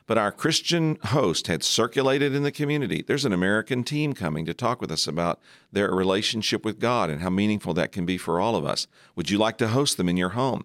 But 0.07 0.19
our 0.19 0.33
Christian 0.33 0.99
host 1.05 1.47
had 1.47 1.63
circulated 1.63 2.35
in 2.35 2.43
the 2.43 2.51
community. 2.51 3.05
There's 3.07 3.27
an 3.27 3.33
American 3.33 3.85
team 3.85 4.13
coming 4.15 4.45
to 4.47 4.55
talk 4.55 4.81
with 4.81 4.91
us 4.91 5.07
about 5.07 5.39
their 5.71 5.95
relationship 5.95 6.65
with 6.65 6.81
God 6.81 7.11
and 7.11 7.21
how 7.21 7.31
meaningful 7.31 7.75
that 7.75 7.93
can 7.93 8.07
be 8.07 8.19
for 8.19 8.41
all 8.41 8.57
of 8.57 8.65
us. 8.65 8.89
Would 9.15 9.31
you 9.31 9.39
like 9.39 9.59
to 9.59 9.69
host 9.69 9.99
them 9.99 10.09
in 10.09 10.17
your 10.17 10.31
home? 10.31 10.65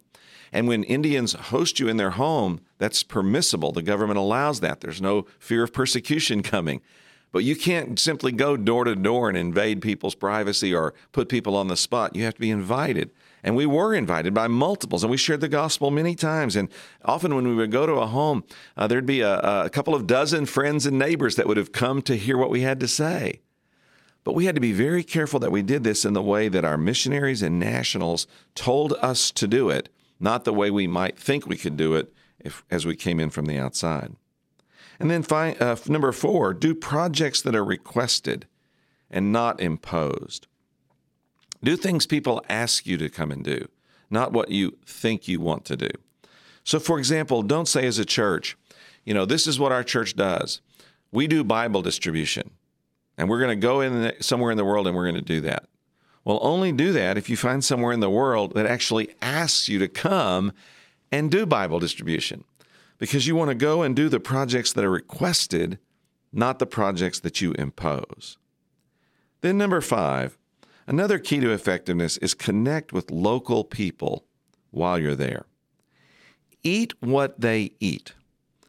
And 0.52 0.68
when 0.68 0.84
Indians 0.84 1.34
host 1.34 1.80
you 1.80 1.90
in 1.90 1.98
their 1.98 2.12
home, 2.12 2.62
that's 2.78 3.04
permissible. 3.04 3.72
The 3.72 3.82
government 3.82 4.18
allows 4.18 4.62
that. 4.62 4.80
There's 4.80 5.02
no 5.02 5.28
fear 5.38 5.64
of 5.64 5.74
persecution 5.74 6.42
coming. 6.44 6.82
But 7.32 7.44
you 7.44 7.58
can't 7.58 8.00
simply 8.00 8.32
go 8.32 8.56
door 8.56 8.86
to 8.86 8.96
door 8.96 9.28
and 9.28 9.38
invade 9.38 9.82
people's 9.82 10.16
privacy 10.16 10.74
or 10.74 10.94
put 11.12 11.28
people 11.28 11.58
on 11.58 11.68
the 11.68 11.76
spot. 11.76 12.16
You 12.16 12.24
have 12.24 12.36
to 12.36 12.40
be 12.40 12.50
invited. 12.50 13.12
And 13.46 13.56
we 13.56 13.68
were 13.68 13.94
invited 13.94 14.34
by 14.34 14.48
multiples, 14.48 15.04
and 15.04 15.12
we 15.12 15.18
shared 15.18 15.40
the 15.40 15.48
gospel 15.48 15.92
many 15.92 16.16
times. 16.16 16.56
And 16.56 16.68
often, 17.06 17.36
when 17.36 17.48
we 17.48 17.54
would 17.54 17.70
go 17.70 17.86
to 17.86 17.94
a 17.94 18.08
home, 18.08 18.44
uh, 18.76 18.88
there'd 18.88 19.06
be 19.06 19.22
a, 19.22 19.38
a 19.38 19.70
couple 19.70 19.94
of 19.94 20.08
dozen 20.08 20.48
friends 20.48 20.88
and 20.88 20.98
neighbors 20.98 21.36
that 21.36 21.46
would 21.46 21.56
have 21.56 21.72
come 21.72 22.02
to 22.02 22.18
hear 22.18 22.40
what 22.40 22.50
we 22.50 22.62
had 22.62 22.80
to 22.80 22.88
say. 22.88 23.42
But 24.24 24.34
we 24.34 24.46
had 24.46 24.56
to 24.56 24.62
be 24.62 24.72
very 24.72 25.04
careful 25.04 25.40
that 25.42 25.52
we 25.52 25.62
did 25.62 25.84
this 25.84 26.06
in 26.06 26.14
the 26.14 26.24
way 26.24 26.48
that 26.48 26.66
our 26.66 26.76
missionaries 26.76 27.44
and 27.44 27.60
nationals 27.60 28.26
told 28.56 28.94
us 28.94 29.30
to 29.34 29.48
do 29.48 29.70
it, 29.70 29.90
not 30.20 30.44
the 30.44 30.54
way 30.54 30.72
we 30.72 30.88
might 30.88 31.20
think 31.20 31.46
we 31.46 31.56
could 31.56 31.78
do 31.78 31.94
it 31.94 32.12
if, 32.40 32.66
as 32.72 32.88
we 32.88 32.96
came 32.96 33.20
in 33.20 33.30
from 33.30 33.46
the 33.46 33.60
outside. 33.60 34.16
And 35.00 35.12
then 35.12 35.24
uh, 35.30 35.76
number 35.88 36.12
four, 36.12 36.56
do 36.56 36.74
projects 36.74 37.44
that 37.44 37.56
are 37.56 37.64
requested 37.64 38.48
and 39.12 39.32
not 39.32 39.62
imposed. 39.62 40.48
Do 41.66 41.76
things 41.76 42.06
people 42.06 42.46
ask 42.48 42.86
you 42.86 42.96
to 42.98 43.10
come 43.10 43.32
and 43.32 43.44
do, 43.44 43.68
not 44.12 44.32
what 44.32 44.52
you 44.52 44.78
think 44.86 45.28
you 45.28 45.40
want 45.40 45.66
to 45.66 45.76
do. 45.76 45.90
So, 46.64 46.80
for 46.80 47.00
example, 47.00 47.42
don't 47.42 47.68
say 47.68 47.88
as 47.88 47.98
a 47.98 48.06
church, 48.06 48.56
you 49.04 49.16
know, 49.16 49.26
this 49.26 49.48
is 49.48 49.60
what 49.60 49.72
our 49.72 49.84
church 49.84 50.16
does. 50.16 50.62
We 51.12 51.26
do 51.26 51.44
Bible 51.44 51.82
distribution, 51.82 52.52
and 53.18 53.28
we're 53.28 53.40
going 53.40 53.60
to 53.60 53.68
go 53.68 53.82
in 53.82 54.02
the, 54.04 54.16
somewhere 54.20 54.52
in 54.52 54.58
the 54.58 54.64
world 54.64 54.86
and 54.86 54.96
we're 54.96 55.10
going 55.10 55.16
to 55.16 55.22
do 55.22 55.42
that. 55.42 55.68
Well, 56.24 56.38
only 56.44 56.72
do 56.72 56.94
that 56.94 57.18
if 57.18 57.32
you 57.32 57.38
find 57.38 57.64
somewhere 57.64 57.94
in 57.94 58.00
the 58.00 58.12
world 58.12 58.54
that 58.54 58.68
actually 58.68 59.16
asks 59.20 59.68
you 59.68 59.80
to 59.80 59.88
come 59.88 60.52
and 61.12 61.32
do 61.32 61.48
Bible 61.48 61.80
distribution 61.80 62.44
because 63.00 63.26
you 63.26 63.36
want 63.36 63.50
to 63.50 63.56
go 63.56 63.82
and 63.82 63.96
do 63.96 64.08
the 64.08 64.20
projects 64.20 64.72
that 64.74 64.86
are 64.86 64.92
requested, 64.92 65.80
not 66.32 66.60
the 66.60 66.68
projects 66.68 67.20
that 67.22 67.42
you 67.42 67.54
impose. 67.54 68.38
Then, 69.42 69.58
number 69.58 69.82
five, 69.82 70.38
another 70.88 71.20
key 71.20 71.40
to 71.40 71.52
effectiveness 71.52 72.18
is 72.18 72.34
connect 72.34 72.94
with 72.94 73.12
local 73.12 73.64
people 73.64 74.26
while 74.72 75.00
you're 75.00 75.16
there. 75.16 75.46
Eat 76.64 76.94
what 77.00 77.40
they 77.40 77.72
eat, 77.80 78.14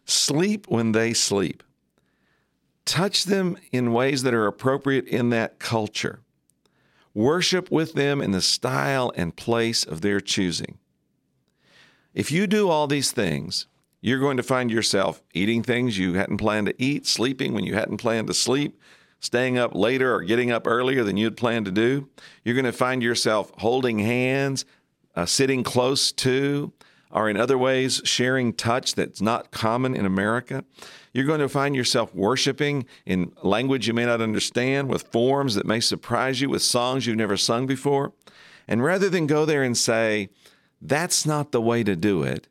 sleep 0.04 0.66
when 0.68 0.92
they 0.92 1.12
sleep, 1.12 1.62
touch 2.84 3.24
them 3.24 3.56
in 3.72 3.92
ways 3.92 4.22
that 4.22 4.34
are 4.34 4.46
appropriate 4.46 5.06
in 5.06 5.30
that 5.30 5.58
culture, 5.58 6.20
worship 7.14 7.70
with 7.70 7.94
them 7.94 8.20
in 8.20 8.32
the 8.32 8.42
style 8.42 9.12
and 9.16 9.36
place 9.36 9.84
of 9.84 10.02
their 10.02 10.20
choosing. 10.20 10.78
If 12.14 12.30
you 12.30 12.46
do 12.46 12.68
all 12.68 12.86
these 12.86 13.12
things, 13.12 13.66
you're 14.00 14.20
going 14.20 14.36
to 14.36 14.42
find 14.42 14.70
yourself 14.70 15.22
eating 15.34 15.62
things 15.62 15.98
you 15.98 16.14
hadn't 16.14 16.36
planned 16.36 16.66
to 16.68 16.82
eat, 16.82 17.06
sleeping 17.06 17.52
when 17.52 17.64
you 17.64 17.74
hadn't 17.74 17.96
planned 17.96 18.28
to 18.28 18.34
sleep, 18.34 18.78
staying 19.20 19.58
up 19.58 19.74
later 19.74 20.14
or 20.14 20.22
getting 20.22 20.50
up 20.50 20.66
earlier 20.66 21.02
than 21.04 21.16
you'd 21.16 21.36
planned 21.36 21.66
to 21.66 21.72
do. 21.72 22.08
You're 22.44 22.54
going 22.54 22.64
to 22.64 22.72
find 22.72 23.02
yourself 23.02 23.52
holding 23.58 23.98
hands, 23.98 24.64
uh, 25.14 25.26
sitting 25.26 25.62
close 25.62 26.12
to, 26.12 26.72
or 27.10 27.30
in 27.30 27.36
other 27.36 27.56
ways 27.56 28.02
sharing 28.04 28.52
touch 28.52 28.94
that's 28.94 29.20
not 29.20 29.50
common 29.50 29.94
in 29.94 30.04
America. 30.04 30.64
You're 31.12 31.24
going 31.24 31.40
to 31.40 31.48
find 31.48 31.74
yourself 31.74 32.14
worshiping 32.14 32.84
in 33.06 33.32
language 33.42 33.88
you 33.88 33.94
may 33.94 34.04
not 34.04 34.20
understand, 34.20 34.88
with 34.88 35.04
forms 35.04 35.54
that 35.54 35.66
may 35.66 35.80
surprise 35.80 36.40
you, 36.40 36.50
with 36.50 36.62
songs 36.62 37.06
you've 37.06 37.16
never 37.16 37.36
sung 37.38 37.66
before. 37.66 38.12
And 38.68 38.84
rather 38.84 39.08
than 39.08 39.26
go 39.26 39.46
there 39.46 39.62
and 39.62 39.76
say, 39.76 40.28
that's 40.82 41.24
not 41.24 41.52
the 41.52 41.60
way 41.60 41.82
to 41.84 41.96
do 41.96 42.22
it, 42.22 42.48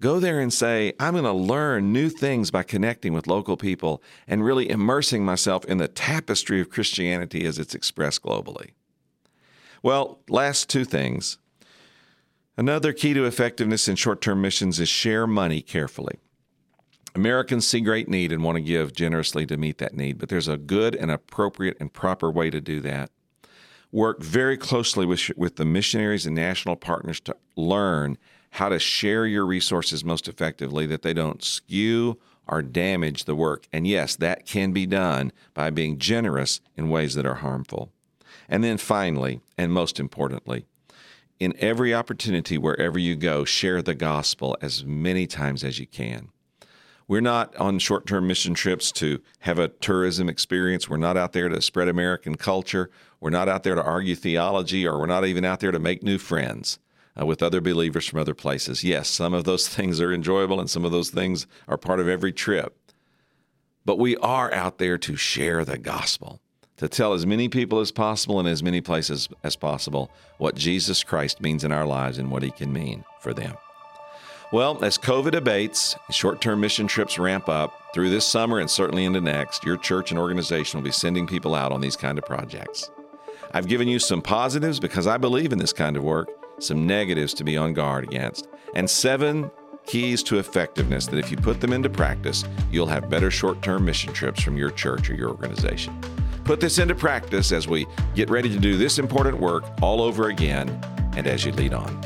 Go 0.00 0.20
there 0.20 0.40
and 0.40 0.52
say, 0.52 0.92
I'm 1.00 1.14
going 1.14 1.24
to 1.24 1.32
learn 1.32 1.92
new 1.92 2.10
things 2.10 2.50
by 2.50 2.62
connecting 2.62 3.14
with 3.14 3.26
local 3.26 3.56
people 3.56 4.02
and 4.28 4.44
really 4.44 4.68
immersing 4.68 5.24
myself 5.24 5.64
in 5.64 5.78
the 5.78 5.88
tapestry 5.88 6.60
of 6.60 6.68
Christianity 6.68 7.46
as 7.46 7.58
it's 7.58 7.74
expressed 7.74 8.22
globally. 8.22 8.72
Well, 9.82 10.18
last 10.28 10.68
two 10.68 10.84
things. 10.84 11.38
Another 12.58 12.92
key 12.92 13.14
to 13.14 13.24
effectiveness 13.24 13.88
in 13.88 13.96
short 13.96 14.20
term 14.20 14.42
missions 14.42 14.80
is 14.80 14.88
share 14.88 15.26
money 15.26 15.62
carefully. 15.62 16.18
Americans 17.14 17.66
see 17.66 17.80
great 17.80 18.08
need 18.08 18.32
and 18.32 18.42
want 18.42 18.56
to 18.56 18.62
give 18.62 18.92
generously 18.92 19.46
to 19.46 19.56
meet 19.56 19.78
that 19.78 19.94
need, 19.94 20.18
but 20.18 20.28
there's 20.28 20.48
a 20.48 20.58
good 20.58 20.94
and 20.94 21.10
appropriate 21.10 21.76
and 21.80 21.92
proper 21.92 22.30
way 22.30 22.50
to 22.50 22.60
do 22.60 22.80
that. 22.80 23.10
Work 23.90 24.22
very 24.22 24.58
closely 24.58 25.06
with, 25.06 25.30
with 25.36 25.56
the 25.56 25.64
missionaries 25.64 26.26
and 26.26 26.34
national 26.34 26.76
partners 26.76 27.20
to 27.20 27.36
learn 27.56 28.18
how 28.56 28.70
to 28.70 28.78
share 28.78 29.26
your 29.26 29.44
resources 29.44 30.02
most 30.02 30.28
effectively 30.28 30.86
that 30.86 31.02
they 31.02 31.12
don't 31.12 31.44
skew 31.44 32.18
or 32.48 32.62
damage 32.62 33.24
the 33.24 33.34
work. 33.34 33.68
And 33.70 33.86
yes, 33.86 34.16
that 34.16 34.46
can 34.46 34.72
be 34.72 34.86
done 34.86 35.30
by 35.52 35.68
being 35.68 35.98
generous 35.98 36.62
in 36.74 36.88
ways 36.88 37.14
that 37.16 37.26
are 37.26 37.34
harmful. 37.34 37.92
And 38.48 38.64
then 38.64 38.78
finally, 38.78 39.40
and 39.58 39.72
most 39.72 40.00
importantly, 40.00 40.64
in 41.38 41.52
every 41.58 41.92
opportunity, 41.94 42.56
wherever 42.56 42.98
you 42.98 43.14
go, 43.14 43.44
share 43.44 43.82
the 43.82 43.94
gospel 43.94 44.56
as 44.62 44.86
many 44.86 45.26
times 45.26 45.62
as 45.62 45.78
you 45.78 45.86
can. 45.86 46.30
We're 47.06 47.20
not 47.20 47.54
on 47.56 47.78
short 47.78 48.06
term 48.06 48.26
mission 48.26 48.54
trips 48.54 48.90
to 48.92 49.20
have 49.40 49.58
a 49.58 49.68
tourism 49.68 50.30
experience. 50.30 50.88
We're 50.88 50.96
not 50.96 51.18
out 51.18 51.34
there 51.34 51.50
to 51.50 51.60
spread 51.60 51.88
American 51.88 52.36
culture. 52.36 52.90
We're 53.20 53.28
not 53.28 53.50
out 53.50 53.64
there 53.64 53.74
to 53.74 53.82
argue 53.82 54.14
theology, 54.14 54.86
or 54.86 54.98
we're 54.98 55.04
not 55.04 55.26
even 55.26 55.44
out 55.44 55.60
there 55.60 55.72
to 55.72 55.78
make 55.78 56.02
new 56.02 56.16
friends 56.16 56.78
uh, 57.20 57.26
with 57.26 57.42
other 57.42 57.60
believers 57.60 58.06
from 58.06 58.20
other 58.20 58.34
places. 58.34 58.84
Yes, 58.84 59.08
some 59.08 59.34
of 59.34 59.44
those 59.44 59.68
things 59.76 60.00
are 60.00 60.12
enjoyable 60.12 60.60
and 60.60 60.70
some 60.70 60.84
of 60.84 60.92
those 60.92 61.10
things 61.10 61.46
are 61.68 61.76
part 61.78 62.00
of 62.00 62.08
every 62.08 62.32
trip. 62.32 62.76
But 63.84 63.98
we 63.98 64.16
are 64.16 64.52
out 64.52 64.78
there 64.78 64.98
to 64.98 65.16
share 65.16 65.64
the 65.64 65.78
gospel, 65.78 66.40
to 66.76 66.88
tell 66.88 67.12
as 67.12 67.24
many 67.24 67.48
people 67.48 67.78
as 67.78 67.92
possible 67.92 68.40
in 68.40 68.46
as 68.46 68.62
many 68.62 68.80
places 68.80 69.28
as 69.44 69.54
possible 69.54 70.10
what 70.38 70.56
Jesus 70.56 71.04
Christ 71.04 71.40
means 71.40 71.62
in 71.62 71.70
our 71.70 71.86
lives 71.86 72.18
and 72.18 72.30
what 72.30 72.42
he 72.42 72.50
can 72.50 72.72
mean 72.72 73.04
for 73.20 73.32
them. 73.32 73.54
Well, 74.52 74.84
as 74.84 74.96
COVID 74.96 75.34
abates, 75.34 75.96
short 76.10 76.40
term 76.40 76.60
mission 76.60 76.86
trips 76.86 77.18
ramp 77.18 77.48
up 77.48 77.72
through 77.92 78.10
this 78.10 78.26
summer 78.26 78.60
and 78.60 78.70
certainly 78.70 79.04
into 79.04 79.20
next, 79.20 79.64
your 79.64 79.76
church 79.76 80.10
and 80.10 80.20
organization 80.20 80.78
will 80.78 80.84
be 80.84 80.92
sending 80.92 81.26
people 81.26 81.54
out 81.54 81.72
on 81.72 81.80
these 81.80 81.96
kind 81.96 82.16
of 82.16 82.24
projects. 82.24 82.90
I've 83.52 83.68
given 83.68 83.88
you 83.88 83.98
some 83.98 84.22
positives 84.22 84.78
because 84.78 85.06
I 85.06 85.16
believe 85.16 85.52
in 85.52 85.58
this 85.58 85.72
kind 85.72 85.96
of 85.96 86.02
work, 86.02 86.28
some 86.58 86.86
negatives 86.86 87.34
to 87.34 87.44
be 87.44 87.56
on 87.56 87.72
guard 87.74 88.04
against, 88.04 88.48
and 88.74 88.88
seven 88.88 89.50
keys 89.86 90.22
to 90.24 90.38
effectiveness 90.38 91.06
that 91.06 91.18
if 91.18 91.30
you 91.30 91.36
put 91.36 91.60
them 91.60 91.72
into 91.72 91.88
practice, 91.88 92.44
you'll 92.70 92.86
have 92.86 93.08
better 93.08 93.30
short 93.30 93.62
term 93.62 93.84
mission 93.84 94.12
trips 94.12 94.42
from 94.42 94.56
your 94.56 94.70
church 94.70 95.08
or 95.08 95.14
your 95.14 95.30
organization. 95.30 95.98
Put 96.44 96.60
this 96.60 96.78
into 96.78 96.94
practice 96.94 97.50
as 97.52 97.66
we 97.66 97.86
get 98.14 98.30
ready 98.30 98.48
to 98.48 98.58
do 98.58 98.76
this 98.76 98.98
important 98.98 99.38
work 99.38 99.64
all 99.82 100.00
over 100.00 100.28
again 100.28 100.68
and 101.16 101.26
as 101.26 101.44
you 101.44 101.52
lead 101.52 101.74
on. 101.74 102.00